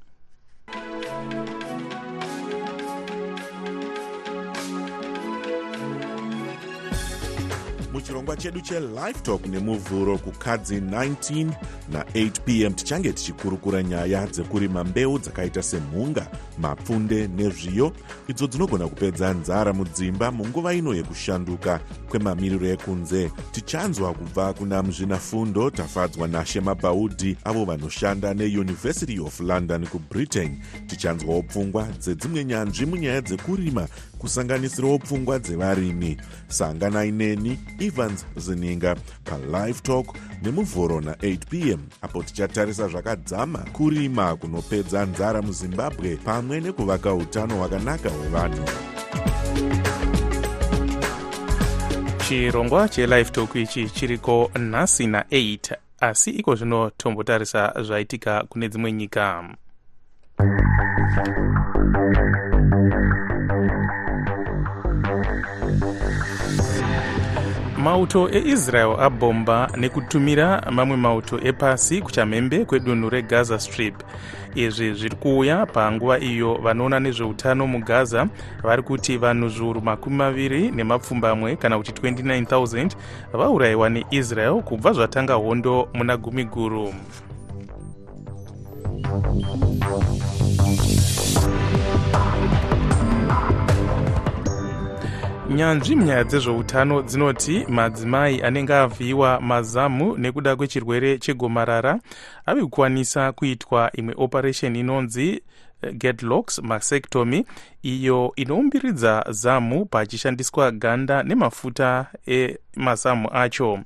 muchirongwa 8.02 8.36
chedu 8.36 8.60
chelife 8.60 9.20
talk 9.22 9.46
nemuvhuro 9.46 10.18
kukadzi 10.18 10.80
19 10.80 11.50
na8 11.92 12.30
pm 12.30 12.74
tichange 12.74 13.12
tichikurukura 13.12 13.82
nyaya 13.82 14.26
dzekurima 14.26 14.84
mbeu 14.84 15.18
dzakaita 15.18 15.62
semhunga 15.62 16.26
mapfunde 16.58 17.28
nezviyo 17.28 17.92
idzo 18.28 18.46
dzinogona 18.46 18.88
kupedza 18.88 19.32
nzara 19.32 19.72
mudzimba 19.72 20.32
munguva 20.32 20.74
ino 20.74 20.94
yekushanduka 20.94 21.80
kwemamiriro 22.08 22.66
ekunze. 22.66 23.30
Tichanzwa 23.52 24.14
kubva 24.14 24.52
kuna 24.52 24.82
muzvinafundo 24.82 25.70
tafadzwa 25.70 26.28
nashema 26.28 26.74
baudhi 26.74 27.36
avo 27.44 27.64
vanoshanda 27.64 28.34
neuniversity 28.34 29.20
of 29.20 29.40
london 29.40 29.86
kubritain 29.86 30.58
tichanzwawo 30.86 31.42
pfungwa 31.42 31.88
dzedzimwe 31.98 32.44
nyanzvi 32.44 32.86
munyaya 32.86 33.20
dzekurima 33.20 33.88
kusanganisirawo 34.22 34.98
pfungwa 34.98 35.38
dzevarimi. 35.38 36.16
Sanganai 36.48 37.12
neni 37.12 37.58
evans 37.78 38.26
zininga 38.36 38.96
palive 39.24 39.80
talk 39.82 40.06
nemuvhuro 40.42 41.00
na8 41.00 41.38
pm 41.50 41.80
apo 42.02 42.22
tichatarisa 42.22 42.88
zvakadzama 42.88 43.58
kurima 43.58 44.36
kunopedza 44.36 45.06
nzara 45.06 45.42
muzimbabwe 45.42 46.16
pamwe 46.16 46.60
nekuvaka 46.60 47.14
utano 47.14 47.56
hwakanaka 47.56 48.10
hwevanhu. 48.10 48.64
Chirongwa 52.28 52.88
chelife 52.88 53.30
talk 53.30 53.54
ichi 53.54 53.90
chiriko 53.90 54.50
nhasi 54.58 55.06
na8 55.06 55.76
asi 56.00 56.30
iko 56.30 56.54
zvino 56.54 56.90
tombotarisa 56.90 57.72
zvaitika 57.82 58.44
kune 58.48 58.68
dzimwe 58.68 58.92
nyika 58.92 59.44
mauto 67.82 68.28
eisrael 68.30 68.96
abhomba 69.00 69.70
nekutumira 69.76 70.62
mamwe 70.70 70.96
mauto 70.96 71.40
epasi 71.42 72.02
kuchamhembe 72.02 72.64
kwedunhu 72.64 73.10
regaza 73.10 73.58
strip. 73.58 73.94
Izvi 74.54 74.94
zviri 74.94 75.16
kuuya 75.16 75.66
panguva 75.66 76.18
iyo 76.18 76.54
vanoona 76.54 77.00
nezveutano 77.00 77.66
mugaza 77.66 78.28
vari 78.62 78.82
kuti 78.82 79.16
vanhu 79.16 79.48
zviuru 79.48 79.80
makumi 79.80 80.16
maviri 80.16 80.70
nemapfumbamwe 80.70 81.56
kana 81.56 81.78
kuti 81.78 81.92
29000 81.92 82.90
vaurayiwa 83.32 83.88
neisrael 83.88 84.62
kubva 84.62 84.92
zvatanga 84.92 85.34
hondo 85.34 85.88
muna 85.94 86.16
gumi 86.16 86.44
guru 86.44 86.94
nyanzvi 95.56 95.96
munyaya 95.96 96.24
dzezveutano 96.24 97.02
dzinoti 97.02 97.66
madzimai 97.68 98.42
anenge 98.42 98.74
avhiyiwa 98.74 99.40
mazamu 99.40 100.18
nekuda 100.18 100.56
kwechirwere 100.56 101.18
chegomarara 101.18 102.00
ave 102.46 102.60
kukwanisa 102.62 103.32
kuitwa 103.32 103.90
imwe 103.92 104.14
operation 104.16 104.76
inonzi 104.76 105.42
gedlocks 105.92 106.58
masectomy 106.58 107.46
iyo 107.82 108.32
inoumbiridza 108.36 109.24
zamu 109.30 109.86
pachishandiswa 109.86 110.70
ganda 110.70 111.22
nemafuta 111.22 112.06
emazamu 112.26 113.28
acho. 113.32 113.80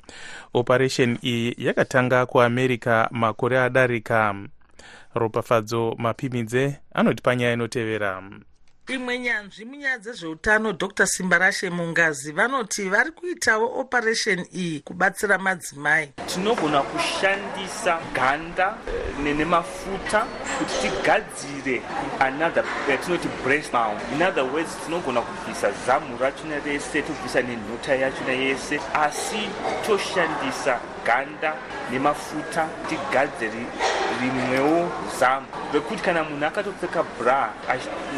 Operation 0.54 1.18
iyi 1.22 1.54
yakatanga 1.58 2.26
kuamerica 2.26 3.08
makore 3.10 3.58
adarika. 3.60 4.34
Ropafadzo 5.14 5.94
mapimidze 5.98 6.76
anoti 6.94 7.22
panyaya 7.22 7.52
inotevera 7.52 8.22
imwe 8.94 9.18
nyanzvi 9.18 9.64
munyaya 9.64 9.98
dzezveutano 9.98 10.72
dr. 10.72 11.06
Simbarashe 11.06 11.70
mungazi 11.70 12.32
vanoti 12.32 12.88
vari 12.88 13.10
kuitawo 13.10 13.80
operation 13.80 14.46
iyi 14.54 14.80
kubatsira 14.80 15.38
madzimai. 15.38 16.12
Tinogona 16.26 16.82
kushandisa 16.82 18.00
ganda 18.14 18.78
eh, 18.88 19.34
nemafuta 19.36 20.26
kuti 20.58 20.74
tigadzire 20.80 21.82
another 22.20 22.64
yatinoti 22.88 23.28
breast 23.44 23.72
mount 23.72 24.00
in 24.12 24.22
other 24.22 24.44
words 24.44 24.76
tinogona 24.84 25.20
kubvisa 25.20 25.72
zamu 25.86 26.18
rachona 26.18 26.58
rese 26.64 27.02
tobvisa 27.02 27.42
nenhota 27.42 27.94
yachona 27.94 28.32
yese 28.32 28.80
asi 28.94 29.48
toshandisa 29.86 30.80
ganda 31.06 31.54
nemafuta 31.90 32.68
tigadzire 32.88 33.66
rimwewo 34.20 34.90
zamu. 35.20 35.46
Rekuti 35.72 36.02
kana 36.02 36.24
munhu 36.24 36.46
akatopfeka 36.46 37.04
bra 37.18 37.52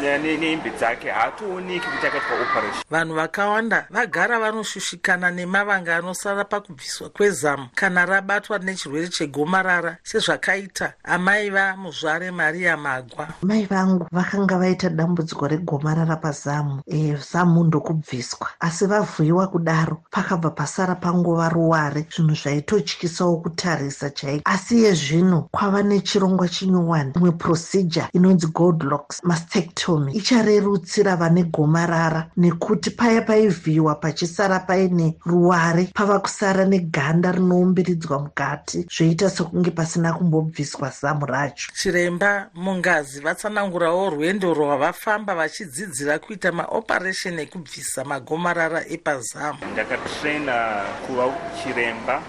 nehembe 0.01 0.69
dzake 0.69 1.09
haatooneki 1.11 1.85
kuti 1.85 2.07
akaitwa 2.07 2.35
operation. 2.41 2.83
Vanhu 2.91 3.15
vakawanda 3.15 3.87
vagara 3.89 4.39
vanoshushikana 4.39 5.31
nemavanga 5.31 5.95
anosara 5.97 6.45
pakubviswa 6.45 7.09
kwezamu. 7.09 7.67
Kana 7.75 8.05
rabatwa 8.05 8.59
nechirwere 8.59 9.07
chegomarara 9.07 9.97
sezvakaita 10.03 10.93
amai 11.03 11.49
vamuzvare 11.49 12.31
mariya 12.31 12.77
magwa. 12.77 13.27
Mai 13.41 13.65
vangu 13.65 14.07
vakanga 14.11 14.57
vaita 14.57 14.89
dambudziko 14.89 15.47
regomarara 15.47 16.15
pazamu 16.15 16.81
e, 16.87 17.15
zamu 17.31 17.63
ndokubviswa. 17.63 18.47
Asi 18.59 18.85
vavhuyiwa 18.85 19.47
kudaro 19.47 20.01
pakabva 20.11 20.49
pasara 20.49 20.95
panguva 20.95 21.49
ruware 21.49 22.05
zvinhu 22.15 22.35
zvaitotyisawo 22.79 23.37
kutarisa 23.37 24.09
chaiko. 24.09 24.41
Asi 24.45 24.77
iye 24.77 24.93
zvino 24.93 25.47
kwava 25.51 25.83
nechirongwa 25.83 26.47
chinyowani 26.47 27.11
imwe 27.15 27.31
procedure 27.31 28.07
inonzi 28.13 28.47
goldlocks 28.47 29.21
mastectomy 29.23 30.13
icharerutsira 30.13 31.15
vane 31.15 31.43
gomarara 31.43 32.29
nekuti 32.37 32.91
paya 32.91 33.21
paivhiyiwa 33.21 33.95
pachisara 33.95 34.59
paine 34.59 35.17
ruware 35.25 35.89
pava 35.93 36.19
kusara 36.19 36.65
neganda 36.65 37.31
rinoumbiridzwa 37.31 38.19
mukati 38.19 38.85
zvoita 38.97 39.29
sekunge 39.29 39.71
pasina 39.71 40.13
kumbobviswa 40.13 40.89
zamu 41.01 41.25
racho. 41.25 41.71
Chiremba 41.73 42.49
mungazi 42.53 43.21
vatsanangurawo 43.21 44.09
rwendo 44.09 44.53
rwavafamba 44.53 45.35
vachidzidzira 45.35 46.19
kuita 46.19 46.51
maoperation 46.51 47.39
ekubvisa 47.39 48.03
magomarara 48.03 48.87
epazamu. 48.87 49.59
Ndakatraina 49.73 50.83
kuva 51.07 51.33
chiremba 51.63 52.21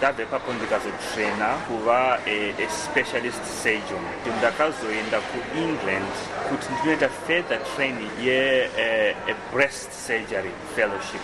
ndabva 0.00 0.22
ipapo 0.22 0.52
ndikazotraina 0.52 1.48
kuva 1.68 2.18
especialist 2.66 3.44
surgeon 3.62 4.04
ndakazoenda 4.38 5.18
kuengland 5.20 6.12
kuti 6.48 6.66
ndinoita 6.72 7.08
further 7.08 7.58
training 7.76 8.10
yebreast 8.26 9.92
surgery 10.06 10.50
fellowship 10.76 11.20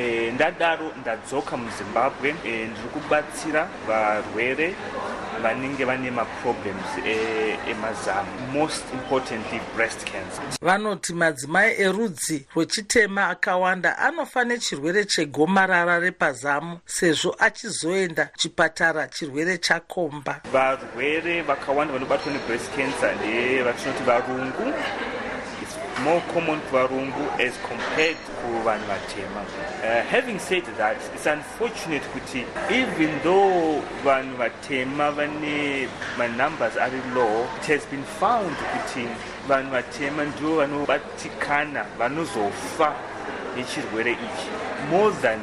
E, 0.00 0.30
ndadaro 0.30 0.92
ndadzoka 1.00 1.56
muzimbabwe 1.56 2.34
e, 2.44 2.50
ndiri 2.50 2.88
kubatsira 2.92 3.68
varwere 3.88 4.74
vanenge 5.42 5.84
vane 5.84 6.10
maproblems 6.10 6.90
emazamu 7.70 8.28
e, 8.38 8.58
most 8.58 8.84
importantly 8.92 9.60
breast 9.76 10.04
cancer. 10.04 10.44
Vanoti 10.62 11.12
madzimai 11.14 11.74
erudzi 11.80 12.46
rwechitema 12.54 13.28
akawanda 13.28 13.98
anofa 13.98 14.44
nechirwere 14.44 15.04
chegomarara 15.04 15.98
repazamu 15.98 16.78
sezvo 16.86 17.36
achizoenda 17.38 18.28
chipatara 18.36 19.08
chirwere 19.08 19.58
chakomba. 19.58 20.40
Varwere 20.52 21.42
vakawanda 21.42 21.92
vanobatwa 21.92 22.32
nebreast 22.32 22.76
cancer 22.76 23.14
ndevatinoti 23.16 24.02
varungu 24.02 24.74
more 26.04 26.20
common 26.34 26.60
kuvarungu 26.60 27.24
as 27.40 27.54
compared 27.68 28.16
kuvanhu 28.42 28.86
vatema. 28.86 29.40
Uh, 29.82 30.02
having 30.10 30.38
said 30.38 30.64
that 30.76 30.96
it's 31.14 31.26
unfortunate 31.26 32.02
kuti 32.12 32.44
even 32.70 33.20
though 33.22 33.82
vanhu 34.04 34.36
vatema 34.36 35.10
vane 35.10 35.88
manumbers 36.18 36.76
ari 36.76 37.00
low 37.14 37.46
it 37.60 37.66
has 37.66 37.86
been 37.86 38.04
found 38.20 38.56
kuti 38.56 39.08
vanhu 39.48 39.70
vatema 39.70 40.24
ndivo 40.24 40.56
vanobatikana 40.56 41.84
vanozofa 41.98 42.92
nechirwere 43.56 44.12
ichi. 44.12 44.48
More 44.90 45.12
than 45.22 45.38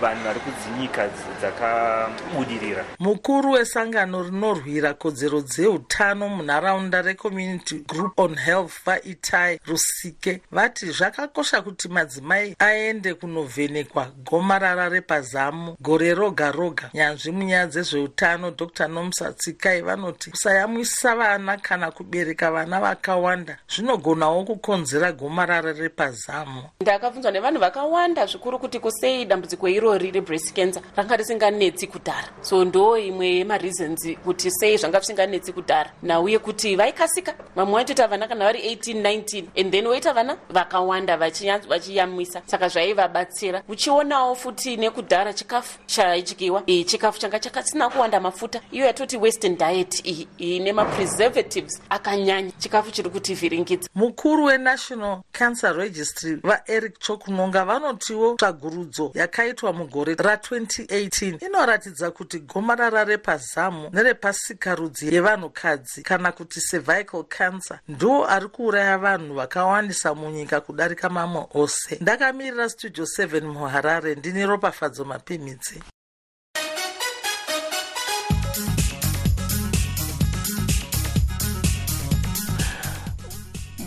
vanhu 0.00 0.24
vari 0.24 0.40
kudzinyika 0.40 1.08
dzakabudirira. 1.40 2.84
Mukuru 2.98 3.52
wesangano 3.52 4.22
rinorwira 4.22 4.94
kodzero 4.94 5.40
dzeutano 5.40 6.28
munharaunda 6.28 7.02
recommunity 7.02 7.78
group 7.88 8.18
on 8.20 8.36
health 8.36 8.84
vaitai 8.86 9.60
rusike 9.66 10.40
vati 10.52 10.86
zvakakosha 10.86 11.62
kuti 11.62 11.88
madzimai 11.88 12.56
aende 12.58 13.14
kunovhenekwa 13.14 14.06
gomarara 14.24 14.88
repazamu 14.88 15.76
gore 15.80 16.14
roga 16.14 16.52
roga. 16.52 16.90
Nyanzvi 16.94 17.32
munyaya 17.32 17.66
dzezveutano 17.66 18.50
dr. 18.50 18.88
Nomsa 18.88 19.32
tsikai 19.32 19.82
vanoti 19.82 20.30
kusayamwisa 20.30 21.16
vana 21.16 21.56
kana 21.56 21.90
kubereka 21.90 22.50
vana 22.50 22.80
vakawanda 22.80 23.56
zvinogonawo 23.68 24.44
kukonzera 24.44 25.12
gomarara 25.12 25.72
repazamu. 25.72 26.62
Ndakabvunzwa 26.80 27.30
nevanhu 27.32 27.60
vakawanda 27.60 28.26
zvikuru 28.26 28.58
kuti 28.58 28.78
kusei 28.78 29.24
dambudziko 29.24 29.68
iro 29.68 29.89
irori 29.94 30.10
rebreast 30.10 30.54
cancer 30.54 30.82
ranga 30.96 31.16
risinganetsi 31.16 31.86
kudhara 31.86 32.28
so 32.40 32.64
ndo 32.64 32.98
imwe 32.98 33.26
yemareasons 33.26 34.08
kuti 34.24 34.50
sei 34.50 34.76
zvanga 34.76 34.98
zvisinganetsi 34.98 35.52
kudhara 35.52 35.92
nauye 36.02 36.38
kuti 36.38 36.76
vaikasika 36.76 37.34
vamwe 37.56 37.74
vaitoita 37.74 38.08
vana 38.08 38.28
kana 38.28 38.44
vari 38.44 38.74
18 38.74 39.02
19 39.02 39.44
and 39.60 39.72
then 39.72 39.86
woita 39.86 40.12
vana 40.12 40.36
vakawanda 40.50 41.16
vachiyamwisa 41.16 42.42
saka 42.46 42.68
zvaivabatsira 42.68 43.62
uchionawo 43.68 44.34
futi 44.34 44.76
nekudhara 44.76 45.32
chikafu 45.32 45.78
chaidyiwa 45.86 46.62
e, 46.66 46.84
chikafu 46.84 47.20
changa 47.20 47.38
chakasina 47.38 47.88
kuwanda 47.90 48.20
mafuta. 48.20 48.60
Iyo 48.72 48.86
yatoti 48.86 49.16
western 49.16 49.56
diet 49.56 50.06
iyi 50.06 50.28
ine 50.38 50.72
mapreservatives 50.72 51.82
akanyanya 51.90 52.52
chikafu 52.58 52.90
chiri 52.90 53.10
kutivhiringidza 53.10 53.88
mukuru 53.94 54.44
wenational 54.44 55.20
cancer 55.32 55.76
registry 55.76 56.34
vaeric 56.42 56.98
chokunonga 56.98 57.64
vanotiwo 57.64 58.34
tsvagurudzo 58.34 59.10
yakaitwa 59.14 59.72
mugore 59.80 60.14
ra2018 60.14 61.46
inoratidza 61.46 62.10
kuti 62.10 62.38
gomarara 62.38 63.04
repazamu 63.04 63.90
nerepasikarudzi 63.92 65.14
yevanhukadzi 65.14 66.02
kana 66.02 66.32
kuti 66.32 66.60
cervical 66.60 67.24
cancer 67.24 67.80
ndo 67.88 68.26
ari 68.26 68.48
kuuraya 68.48 68.98
vanhu 68.98 69.34
vakawandisa 69.34 70.14
munyika 70.14 70.60
kudarika 70.60 71.08
mamwe 71.08 71.46
ose. 71.54 71.98
Ndakamirira 72.00 72.68
studio 72.68 73.04
7 73.04 73.40
muharare 73.40 74.14
ndine 74.14 74.46
ropafadzo 74.46 75.04
mapimidzi 75.04 75.82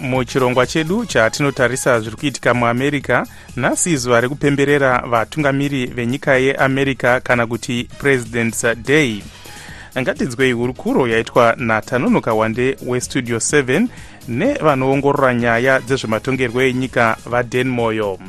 muchirongwa 0.04 0.68
chedu 0.68 1.06
chatinotarisa 1.06 2.00
zviri 2.00 2.16
kuitika 2.16 2.54
muamerica 2.54 3.26
nhasi 3.56 3.98
zuva 3.98 4.22
rekupemberera 4.22 5.00
vatungamiri 5.00 5.86
venyika 5.86 6.38
yeamerica 6.38 7.22
kana 7.24 7.48
kuti 7.48 7.88
presidents 8.00 8.66
day. 8.76 9.24
Ngatinzwei 10.00 10.52
hurukuro 10.52 11.08
yaitwa 11.08 11.56
natanonoka 11.58 12.34
wande 12.34 12.78
westudio 12.86 13.38
7 13.38 13.88
nevanoongorora 14.28 15.34
nyaya 15.34 15.80
dzezvematongerwo 15.80 16.62
enyika 16.62 17.18
vaden 17.26 17.70
moyo 17.70 18.20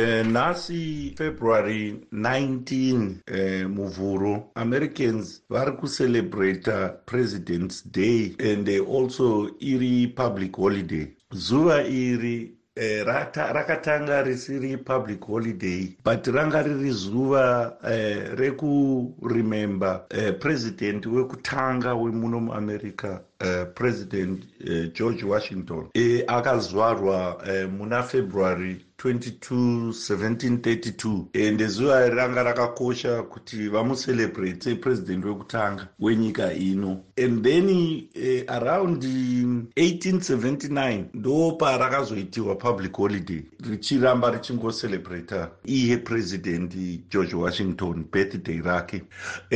Uh, 0.00 0.22
nhasi 0.26 1.12
february 1.16 1.94
19 2.12 3.20
uh, 3.28 3.68
muvhuro 3.70 4.50
americans 4.54 5.42
vari 5.50 5.72
kucelebrata 5.72 6.88
president's 7.06 7.82
day 7.82 8.34
and 8.38 8.68
also 8.88 9.50
iri 9.60 10.06
public 10.16 10.56
holiday. 10.56 11.06
Zuva 11.34 11.84
iri 11.84 12.60
Eh, 12.76 13.04
rakatanga 13.04 14.22
risiri 14.22 14.76
public 14.84 15.20
holiday 15.24 15.96
but 16.04 16.26
ranga 16.28 16.62
riri 16.62 16.90
zuva 16.92 17.76
eh, 17.84 18.30
rekuremember 18.38 20.04
eh, 20.10 20.32
president 20.38 21.04
wekutanga 21.06 21.94
wemuno 21.94 22.40
muamerica 22.40 23.20
uh, 23.40 23.64
president 23.74 24.44
uh, 24.68 24.92
george 24.92 25.24
washington 25.24 25.86
e, 25.94 26.24
akazvarwa 26.26 27.36
uh, 27.36 27.70
muna 27.72 28.02
february 28.02 28.84
22 29.04 29.92
1732 29.92 31.24
ende 31.32 31.66
zuva 31.66 32.08
ranga 32.08 32.42
rakakosha 32.42 33.22
kuti 33.22 33.68
vamucelebrate 33.68 34.64
sepresident 34.64 35.24
wekutanga 35.24 35.88
wenyika 36.00 36.52
ino. 36.54 37.00
And 37.16 37.44
then 37.44 37.68
uh, 38.16 38.42
around 38.56 39.04
1879 39.04 41.04
ndo 41.14 41.52
parakazoitiwa 41.52 42.54
public 42.56 42.92
holiday 42.96 43.42
richiramba 43.70 44.30
richingocelebrata 44.30 45.50
iye 45.64 45.96
president 45.96 46.74
george 47.10 47.36
washington 47.36 48.04
birthday 48.12 48.60
rake. 48.60 49.02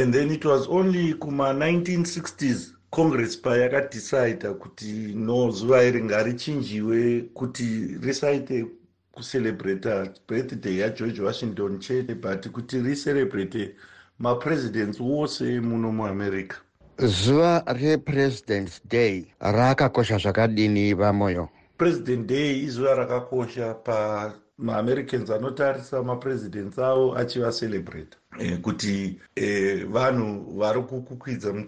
And 0.02 0.14
then 0.14 0.30
it 0.30 0.44
was 0.44 0.66
only 0.68 1.14
kuma 1.14 1.52
1960s 1.52 2.73
congress 2.94 3.36
payakadecida 3.36 4.48
kuti 4.62 5.14
no 5.26 5.50
zuva 5.50 5.84
iri 5.88 6.00
ngarichinjiwe 6.04 6.98
kuti 7.34 7.66
risaite 8.04 8.66
kucelebrata 9.14 9.94
birthday 10.28 10.78
yageorge 10.78 11.20
washington 11.22 11.78
chete 11.78 12.14
but 12.14 12.48
kuti 12.48 12.78
ricelebrate 12.80 13.74
mapresidents 14.18 15.00
wose 15.00 15.60
muno 15.60 15.92
muamerica. 15.92 16.56
Zuva 16.98 17.64
represidents 17.66 18.80
day 18.88 19.26
rakakosha 19.40 20.18
zvakadini 20.18 20.94
vamoyo? 20.94 21.48
President 21.78 22.26
day 22.28 22.62
izuva 22.62 22.94
rakakosha 22.94 23.74
pamaamericans 23.74 25.30
anotarisa 25.30 26.02
mapresidents 26.02 26.78
avo 26.78 27.16
achivacelebrata 27.16 28.16
e, 28.16 28.23
kuti 28.62 29.20
e, 29.36 29.74
vanhu 29.84 30.58
vari 30.58 30.82
kukukwidza 30.82 31.64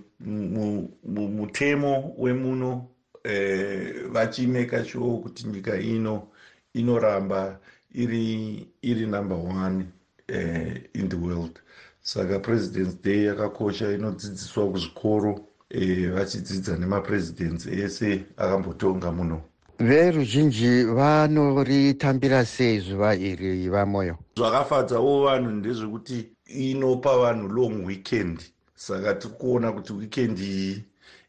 mutemo 1.04 2.14
wemuno 2.18 2.88
e, 3.24 3.92
vachimeka 4.12 4.84
sure 4.84 5.18
kuti 5.22 5.46
nyika 5.46 5.80
ino 5.80 6.28
inoramba 6.74 7.58
iri 7.94 8.66
iri 8.82 9.06
number 9.06 9.36
one 9.36 9.92
uh, 10.28 10.74
in 10.94 11.08
the 11.08 11.16
world. 11.16 11.60
Saka 12.02 12.38
presidents 12.38 12.94
day 13.02 13.24
yakakosha 13.24 13.92
inodzidziswa 13.92 14.70
kuzvikoro 14.70 15.40
eh, 15.70 16.12
vachidzidza 16.12 16.74
e, 16.74 16.78
nemapresidents 16.78 17.66
ese 17.66 18.24
akambotonga 18.36 19.12
muno. 19.12 19.42
Veruzhinji 19.78 20.84
vanoritambira 20.84 22.44
sei 22.44 22.80
zuva 22.80 23.14
iri 23.14 23.68
vamoyo? 23.68 24.16
Zvakafadzawo 24.36 25.24
vanhu 25.24 25.50
ndezvekuti 25.50 26.35
inopa 26.46 27.18
vanhu 27.18 27.48
long 27.48 27.84
weekend. 27.86 28.40
Saka 28.74 29.14
tiri 29.14 29.34
kuona 29.34 29.72
kuti 29.72 29.92
weekend 29.92 30.38
iyi 30.38 30.84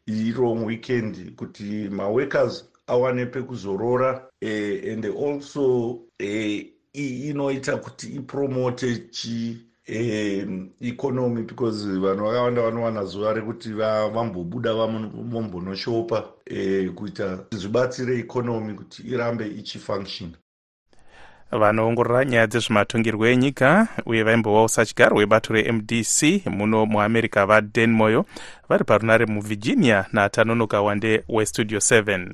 iri 0.07 0.31
long 0.31 0.65
weekend 0.65 1.35
kuti 1.35 1.89
maworkers 1.89 2.65
awane 2.87 3.25
pekuzorora 3.25 4.29
eh, 4.41 4.93
and 4.93 5.05
also 5.05 5.99
eh, 6.19 6.65
inoita 6.93 7.77
kuti 7.77 8.07
ipromote 8.07 9.09
chi 9.11 9.57
um 9.89 10.69
economy 10.81 11.43
because 11.43 11.85
vanhu 11.85 12.25
vakawanda 12.25 12.61
vanowana 12.61 13.05
zuva 13.05 13.33
rekuti 13.33 13.69
vambobuda 13.73 14.73
vambonoshopa 14.73 16.33
um 16.51 16.95
kuita 16.95 17.45
zvibatsire 17.51 18.19
economy 18.19 18.73
kuti 18.73 19.03
irambe 19.03 19.47
ichifunction 19.47 20.31
vanoongorora 21.51 22.25
nyaya 22.25 22.47
dzezvematongerwo 22.47 23.27
enyika 23.27 23.87
uye 24.05 24.23
vaimbovawo 24.23 24.67
sachigaro 24.67 25.17
webato 25.17 25.53
remdc 25.53 26.45
muno 26.45 26.85
muamerica 26.85 27.45
vadan 27.45 27.91
moyo 27.91 28.25
vari 28.69 28.83
parunare 28.83 29.25
muvirginia 29.25 30.05
natanonoka 30.13 30.81
wande 30.81 31.23
westudio 31.29 31.79
7 31.79 32.27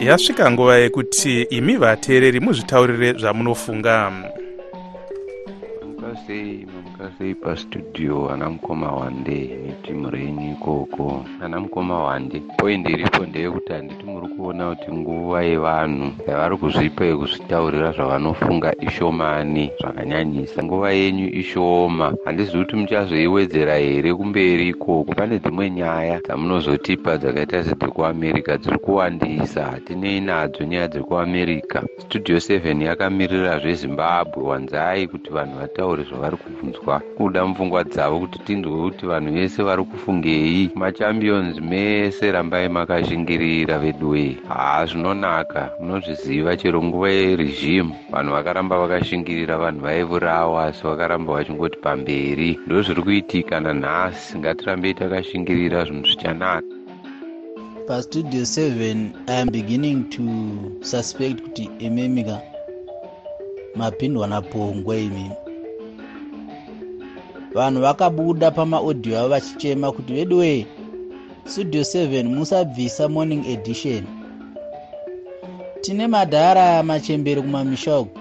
yasvika 0.00 0.50
nguva 0.50 0.76
yekuti 0.76 1.42
imi 1.42 1.76
vateereri 1.76 2.40
muzvitaurire 2.40 3.12
zvamunofunga. 3.12 4.12
Sei 6.26 6.66
sei 7.18 7.34
pastudio 7.34 8.30
ana 8.30 8.50
mukoma 8.50 8.92
wande 8.92 9.58
netimu 9.66 10.10
renyu 10.10 10.52
ikoko. 10.52 11.24
Ana 11.42 11.60
mukoma 11.60 12.04
wande 12.04 12.42
poindi 12.58 12.92
iripo 12.92 13.26
ndeyekuti 13.26 13.72
handiti 13.72 14.04
muri 14.04 14.28
kuona 14.28 14.74
kuti 14.74 14.92
nguva 14.92 15.42
yevanhu 15.42 16.12
yavari 16.28 16.56
kuzvipa 16.56 17.04
yekuzvitaurira 17.04 17.92
zvavanofunga 17.92 18.74
ishomani 18.80 19.70
zvakanyanyisa. 19.80 20.64
Nguva 20.64 20.90
yenyu 20.92 21.28
ishoma. 21.28 22.14
Handizivi 22.24 22.58
kuti 22.64 22.76
muchazoiwedzera 22.76 23.76
here 23.76 24.14
kumberi 24.14 24.68
ikoko. 24.68 25.14
Pane 25.14 25.38
dzimwe 25.38 25.70
nyaya 25.70 26.20
dzamunozotipa 26.20 27.18
dzakaita 27.18 27.64
sedzekuamerica 27.64 28.58
dziri 28.58 28.78
kuwandisa 28.78 29.64
hatinei 29.64 30.20
nadzo 30.20 30.64
nyaya 30.64 30.88
dzekuamerica. 30.88 31.82
Studio 31.98 32.36
7 32.36 32.82
yakamirira 32.82 33.58
zvezimbabwe. 33.58 34.42
Wanzai 34.42 35.08
kuti 35.08 35.30
vanhu 35.30 35.58
vataure 35.58 36.02
zvavari 36.04 36.36
kubvunzwa 36.36 36.95
kuda 37.16 37.46
mupfungwa 37.46 37.84
dzavo 37.84 38.20
kuti 38.20 38.38
tinzwe 38.38 38.76
kuti 38.82 39.06
vanhu 39.06 39.32
vese 39.32 39.62
vari 39.62 39.84
kufungei. 39.84 40.70
Machampions 40.74 41.60
mese 41.60 42.32
rambai 42.32 42.68
makashingirira 42.68 43.78
veduwe 43.78 44.36
haa 44.48 44.86
zvinonaka. 44.86 45.70
Munozviziva 45.80 46.56
chero 46.56 46.82
nguva 46.82 47.10
yeregimu 47.10 47.94
vanhu 48.12 48.32
vakaramba 48.32 48.78
vakashingirira 48.78 49.58
vanhu 49.58 49.80
vaivurawa 49.80 50.64
asi 50.64 50.82
vakaramba 50.82 51.32
vachingoti 51.32 51.78
pamberi. 51.78 52.58
Ndo 52.66 52.82
zviri 52.82 53.02
kuitika 53.02 53.60
nanhasi. 53.60 54.38
Ngatirambei 54.38 54.94
takashingirira 54.94 55.84
zvinhu 55.84 56.06
zvichanaka. 56.06 56.66
Pastudio 57.86 58.42
7 58.42 59.10
i 59.26 59.40
am 59.40 59.48
beginning 59.50 60.10
to 60.10 60.22
suspect 60.80 61.42
kuti 61.42 61.70
imemika 61.78 62.40
mapindwa 63.76 64.26
napongwa 64.26 64.96
imimi 64.96 65.45
vanhu 67.56 67.80
vakabuda 67.80 68.50
pamaodhiyo 68.50 69.18
avo 69.18 69.28
vachichema 69.28 69.92
kuti 69.92 70.12
veduwei 70.12 70.66
studio 71.44 71.82
7 71.82 72.24
musabvisa 72.24 73.08
morning 73.08 73.46
edition. 73.46 74.04
Tine 75.80 76.06
madhara 76.06 76.82
machembere 76.82 77.40
kumamisha 77.40 77.98
uku 77.98 78.18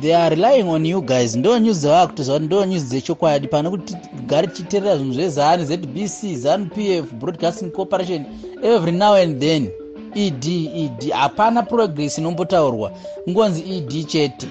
they 0.00 0.16
are 0.16 0.36
relying 0.36 0.68
on 0.68 0.86
you 0.86 1.02
guys. 1.02 1.36
Ndo 1.36 1.58
nyuzi 1.58 1.80
dzavava 1.80 2.06
kutozva 2.06 2.34
kuti 2.34 2.46
ndo 2.46 2.64
nyuzi 2.64 2.86
dzechokwadi. 2.86 3.48
Pane 3.48 3.70
kuti 3.70 3.94
tigare 3.94 4.46
tichiteerera 4.46 4.96
zvinhu 4.96 5.12
zvezanu 5.12 5.64
zbc 5.64 6.34
zanu 6.34 6.66
pf 6.66 7.12
broadcasting 7.12 7.70
corporation 7.70 8.24
every 8.62 8.92
now 8.92 9.14
and 9.14 9.40
then 9.40 9.70
ed 10.14 10.44
ed 10.74 11.10
hapana 11.10 11.62
progress 11.62 12.18
inombotaurwa 12.18 12.92
ngonzi 13.28 13.76
ed 13.76 14.06
chete. 14.06 14.48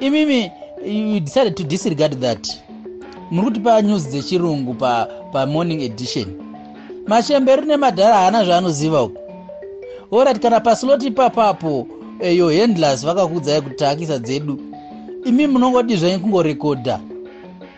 Imimi 0.00 0.50
you 0.84 1.20
decided 1.20 1.56
to 1.56 1.64
disregard 1.64 2.20
that. 2.20 2.48
Muri 3.30 3.46
kutipa 3.46 3.82
news 3.82 4.06
dzechirungu 4.08 4.74
pamorning 5.32 5.78
pa 5.78 5.84
edition. 5.84 6.26
Machemberi 7.06 7.66
nemadhara 7.66 8.16
haana 8.16 8.44
zvaanoziva 8.44 9.02
uku. 9.02 9.18
Orit 10.10 10.38
kana 10.38 10.60
paslot 10.60 11.02
ipapapo 11.02 11.86
yo 12.20 12.48
handlers 12.48 13.04
vakakudzai 13.04 13.62
kutakisa 13.62 14.18
dzedu 14.18 14.58
imi 15.24 15.46
munongodi 15.46 15.96
zvenyu 15.96 16.20
kungorekodha. 16.20 17.00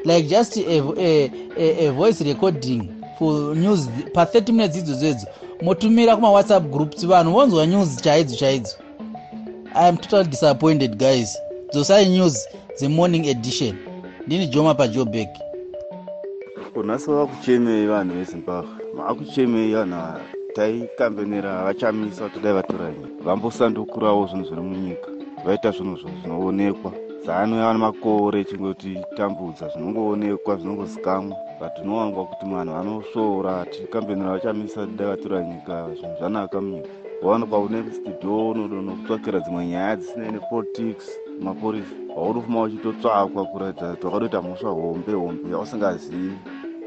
Like 0.04 0.28
just 0.28 0.56
a, 0.56 0.82
a, 0.98 1.30
a, 1.56 1.86
a 1.86 1.92
voice 1.92 2.20
recording 2.24 2.88
for 3.18 3.54
news 3.56 3.88
pa30 4.14 4.52
minutes 4.52 4.76
idzodzo 4.76 5.06
edzo 5.06 5.26
motumira 5.62 6.16
kumawhatsapp 6.16 6.70
groups 6.70 7.06
vanhu 7.06 7.32
vonzwa 7.32 7.66
news 7.66 8.02
chaidzo 8.02 8.36
chaidzo. 8.36 8.76
I 9.74 9.88
am 9.88 9.96
totally 9.96 10.30
disappointed 10.30 10.98
guys. 10.98 11.38
Dzosai 11.72 12.08
news 12.08 12.48
dzemorning 12.80 13.26
edition. 13.26 13.76
Ndini 14.26 14.46
joma 14.46 14.74
pajobek. 14.74 15.28
Kunhasi 16.74 17.10
vakuchemei 17.10 17.86
vanhu 17.86 18.14
vezimbabwe. 18.14 18.70
Maakuchemei 18.96 19.74
vanhu 19.74 20.20
taikambenera 20.54 21.64
vachamisa 21.64 22.28
kuti 22.28 22.40
dai 22.40 22.52
vatora 22.52 22.90
nyika 22.90 23.24
vambosandukurawo 23.24 24.26
zvinhu 24.26 24.44
zviri 24.44 24.62
munyika. 24.62 25.08
Vaita 25.44 25.70
zvinhu 25.70 25.96
zvinoonekwa 25.96 26.92
zano 27.26 27.56
yava 27.56 27.72
nemakore 27.72 28.44
chingotitambudza 28.44 29.68
zvinongoonekwa 29.68 30.56
zvinongozikamwa 30.56 31.36
but 31.60 31.84
unowanzwa 31.84 32.26
kuti 32.26 32.46
vanhu 32.46 32.72
vanosvoora 32.74 33.66
tikambenera 33.66 34.32
vachamisa 34.32 34.80
kuti 34.80 34.96
dai 34.96 35.06
vatora 35.08 35.42
nyika 35.42 35.88
zvinhu 35.94 36.16
zvanaka 36.18 36.60
munyika. 36.60 36.88
Waonekwa 37.22 37.58
une 37.58 37.92
studio 37.92 38.50
unodono 38.50 38.92
kutsvakira 38.92 39.40
dzimwe 39.40 39.66
nyaya 39.66 39.96
dzisinei 39.96 40.32
nepolitics 40.32 41.08
mapurisa 41.40 41.94
waunofuma 42.16 42.62
uchitotsvakwa 42.62 43.46
kuratidza 43.46 43.90
kuti 43.90 44.06
wakatoita 44.06 44.42
mhosva 44.42 44.70
hombe 44.70 45.12
hombe 45.12 45.50
yausingazivi 45.50 46.32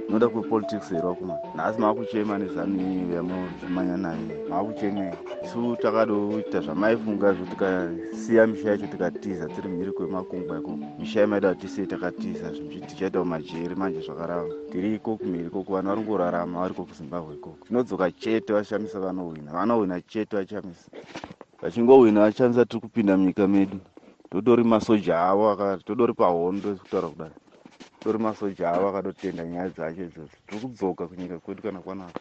noda 0.10 0.28
kwepolitics 0.30 0.90
here 0.90 1.08
wakuma 1.08 1.38
nhasi 1.56 1.82
maakuchema 1.82 2.38
nezanu 2.38 2.82
iyi 2.82 3.16
yamunozvimanya 3.16 3.98
nayo 3.98 4.50
maakuchemei 4.50 5.14
isu 5.46 5.76
takadoita 5.76 6.60
zvamaifunga 6.62 7.34
zvo 7.34 7.46
tikasiya 7.46 8.48
misha 8.48 8.70
yacho 8.70 8.88
tikatiza 8.88 9.50
tiri 9.50 9.70
mhiri 9.70 9.92
kwemakungwa 9.92 10.58
ikoko 10.58 10.78
misha 11.00 11.20
yamaida 11.20 11.50
kuti 11.50 11.68
tisei 11.68 11.88
takatiza 11.88 12.50
tichaita 12.88 13.24
majeri 13.24 13.76
manje 13.76 14.00
zvakarava 14.02 14.50
tiri 14.72 14.96
ikoko 14.96 15.24
mhiri 15.26 15.48
ikoko 15.48 15.74
vanhu 15.74 15.90
vari 15.90 16.02
ngorarama 16.02 16.60
variko 16.60 16.84
kuzimbabwe 16.86 17.36
ikoko. 17.36 17.66
Tinodzoka 17.68 18.12
chete 18.12 18.54
vashamisa 18.54 19.00
vanohwina 19.00 19.52
vanohwina 19.52 20.02
chete 20.02 20.36
vachamisa. 20.36 20.90
Vachingohwina 21.62 22.22
vachamisa 22.22 22.66
tiri 22.66 22.82
kupinda 22.82 23.18
munyika 23.18 23.48
medu 23.48 23.80
totori 24.34 24.64
masoja 24.64 25.20
avo 25.20 25.78
todori 25.86 26.14
pahondo 26.14 26.76
kutaura 26.76 27.08
kudai. 27.08 27.32
Tori 28.00 28.18
masoja 28.18 28.72
avo 28.72 28.90
akatotenda 28.90 29.46
nyaya 29.46 29.70
dzacho 29.70 30.04
idzodzo. 30.04 30.38
Tiri 30.48 30.62
kudzoka 30.62 31.08
kunyika 31.08 31.40
kwedu 31.40 31.62
kana 31.62 31.80
kwanaka. 31.80 32.20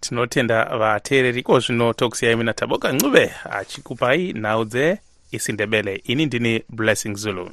Tinotenda 0.00 0.64
vateereri 0.78 1.40
iko 1.40 1.60
zvino 1.60 1.92
tokusiyai 1.92 2.36
mina 2.36 2.52
taboka 2.52 2.92
ncube 2.92 3.32
achikupai 3.50 4.32
nhau 4.32 4.64
dzeisindebele 4.64 6.02
ini 6.04 6.26
ndini 6.26 6.62
blessing 6.68 7.14
zulu 7.14 7.50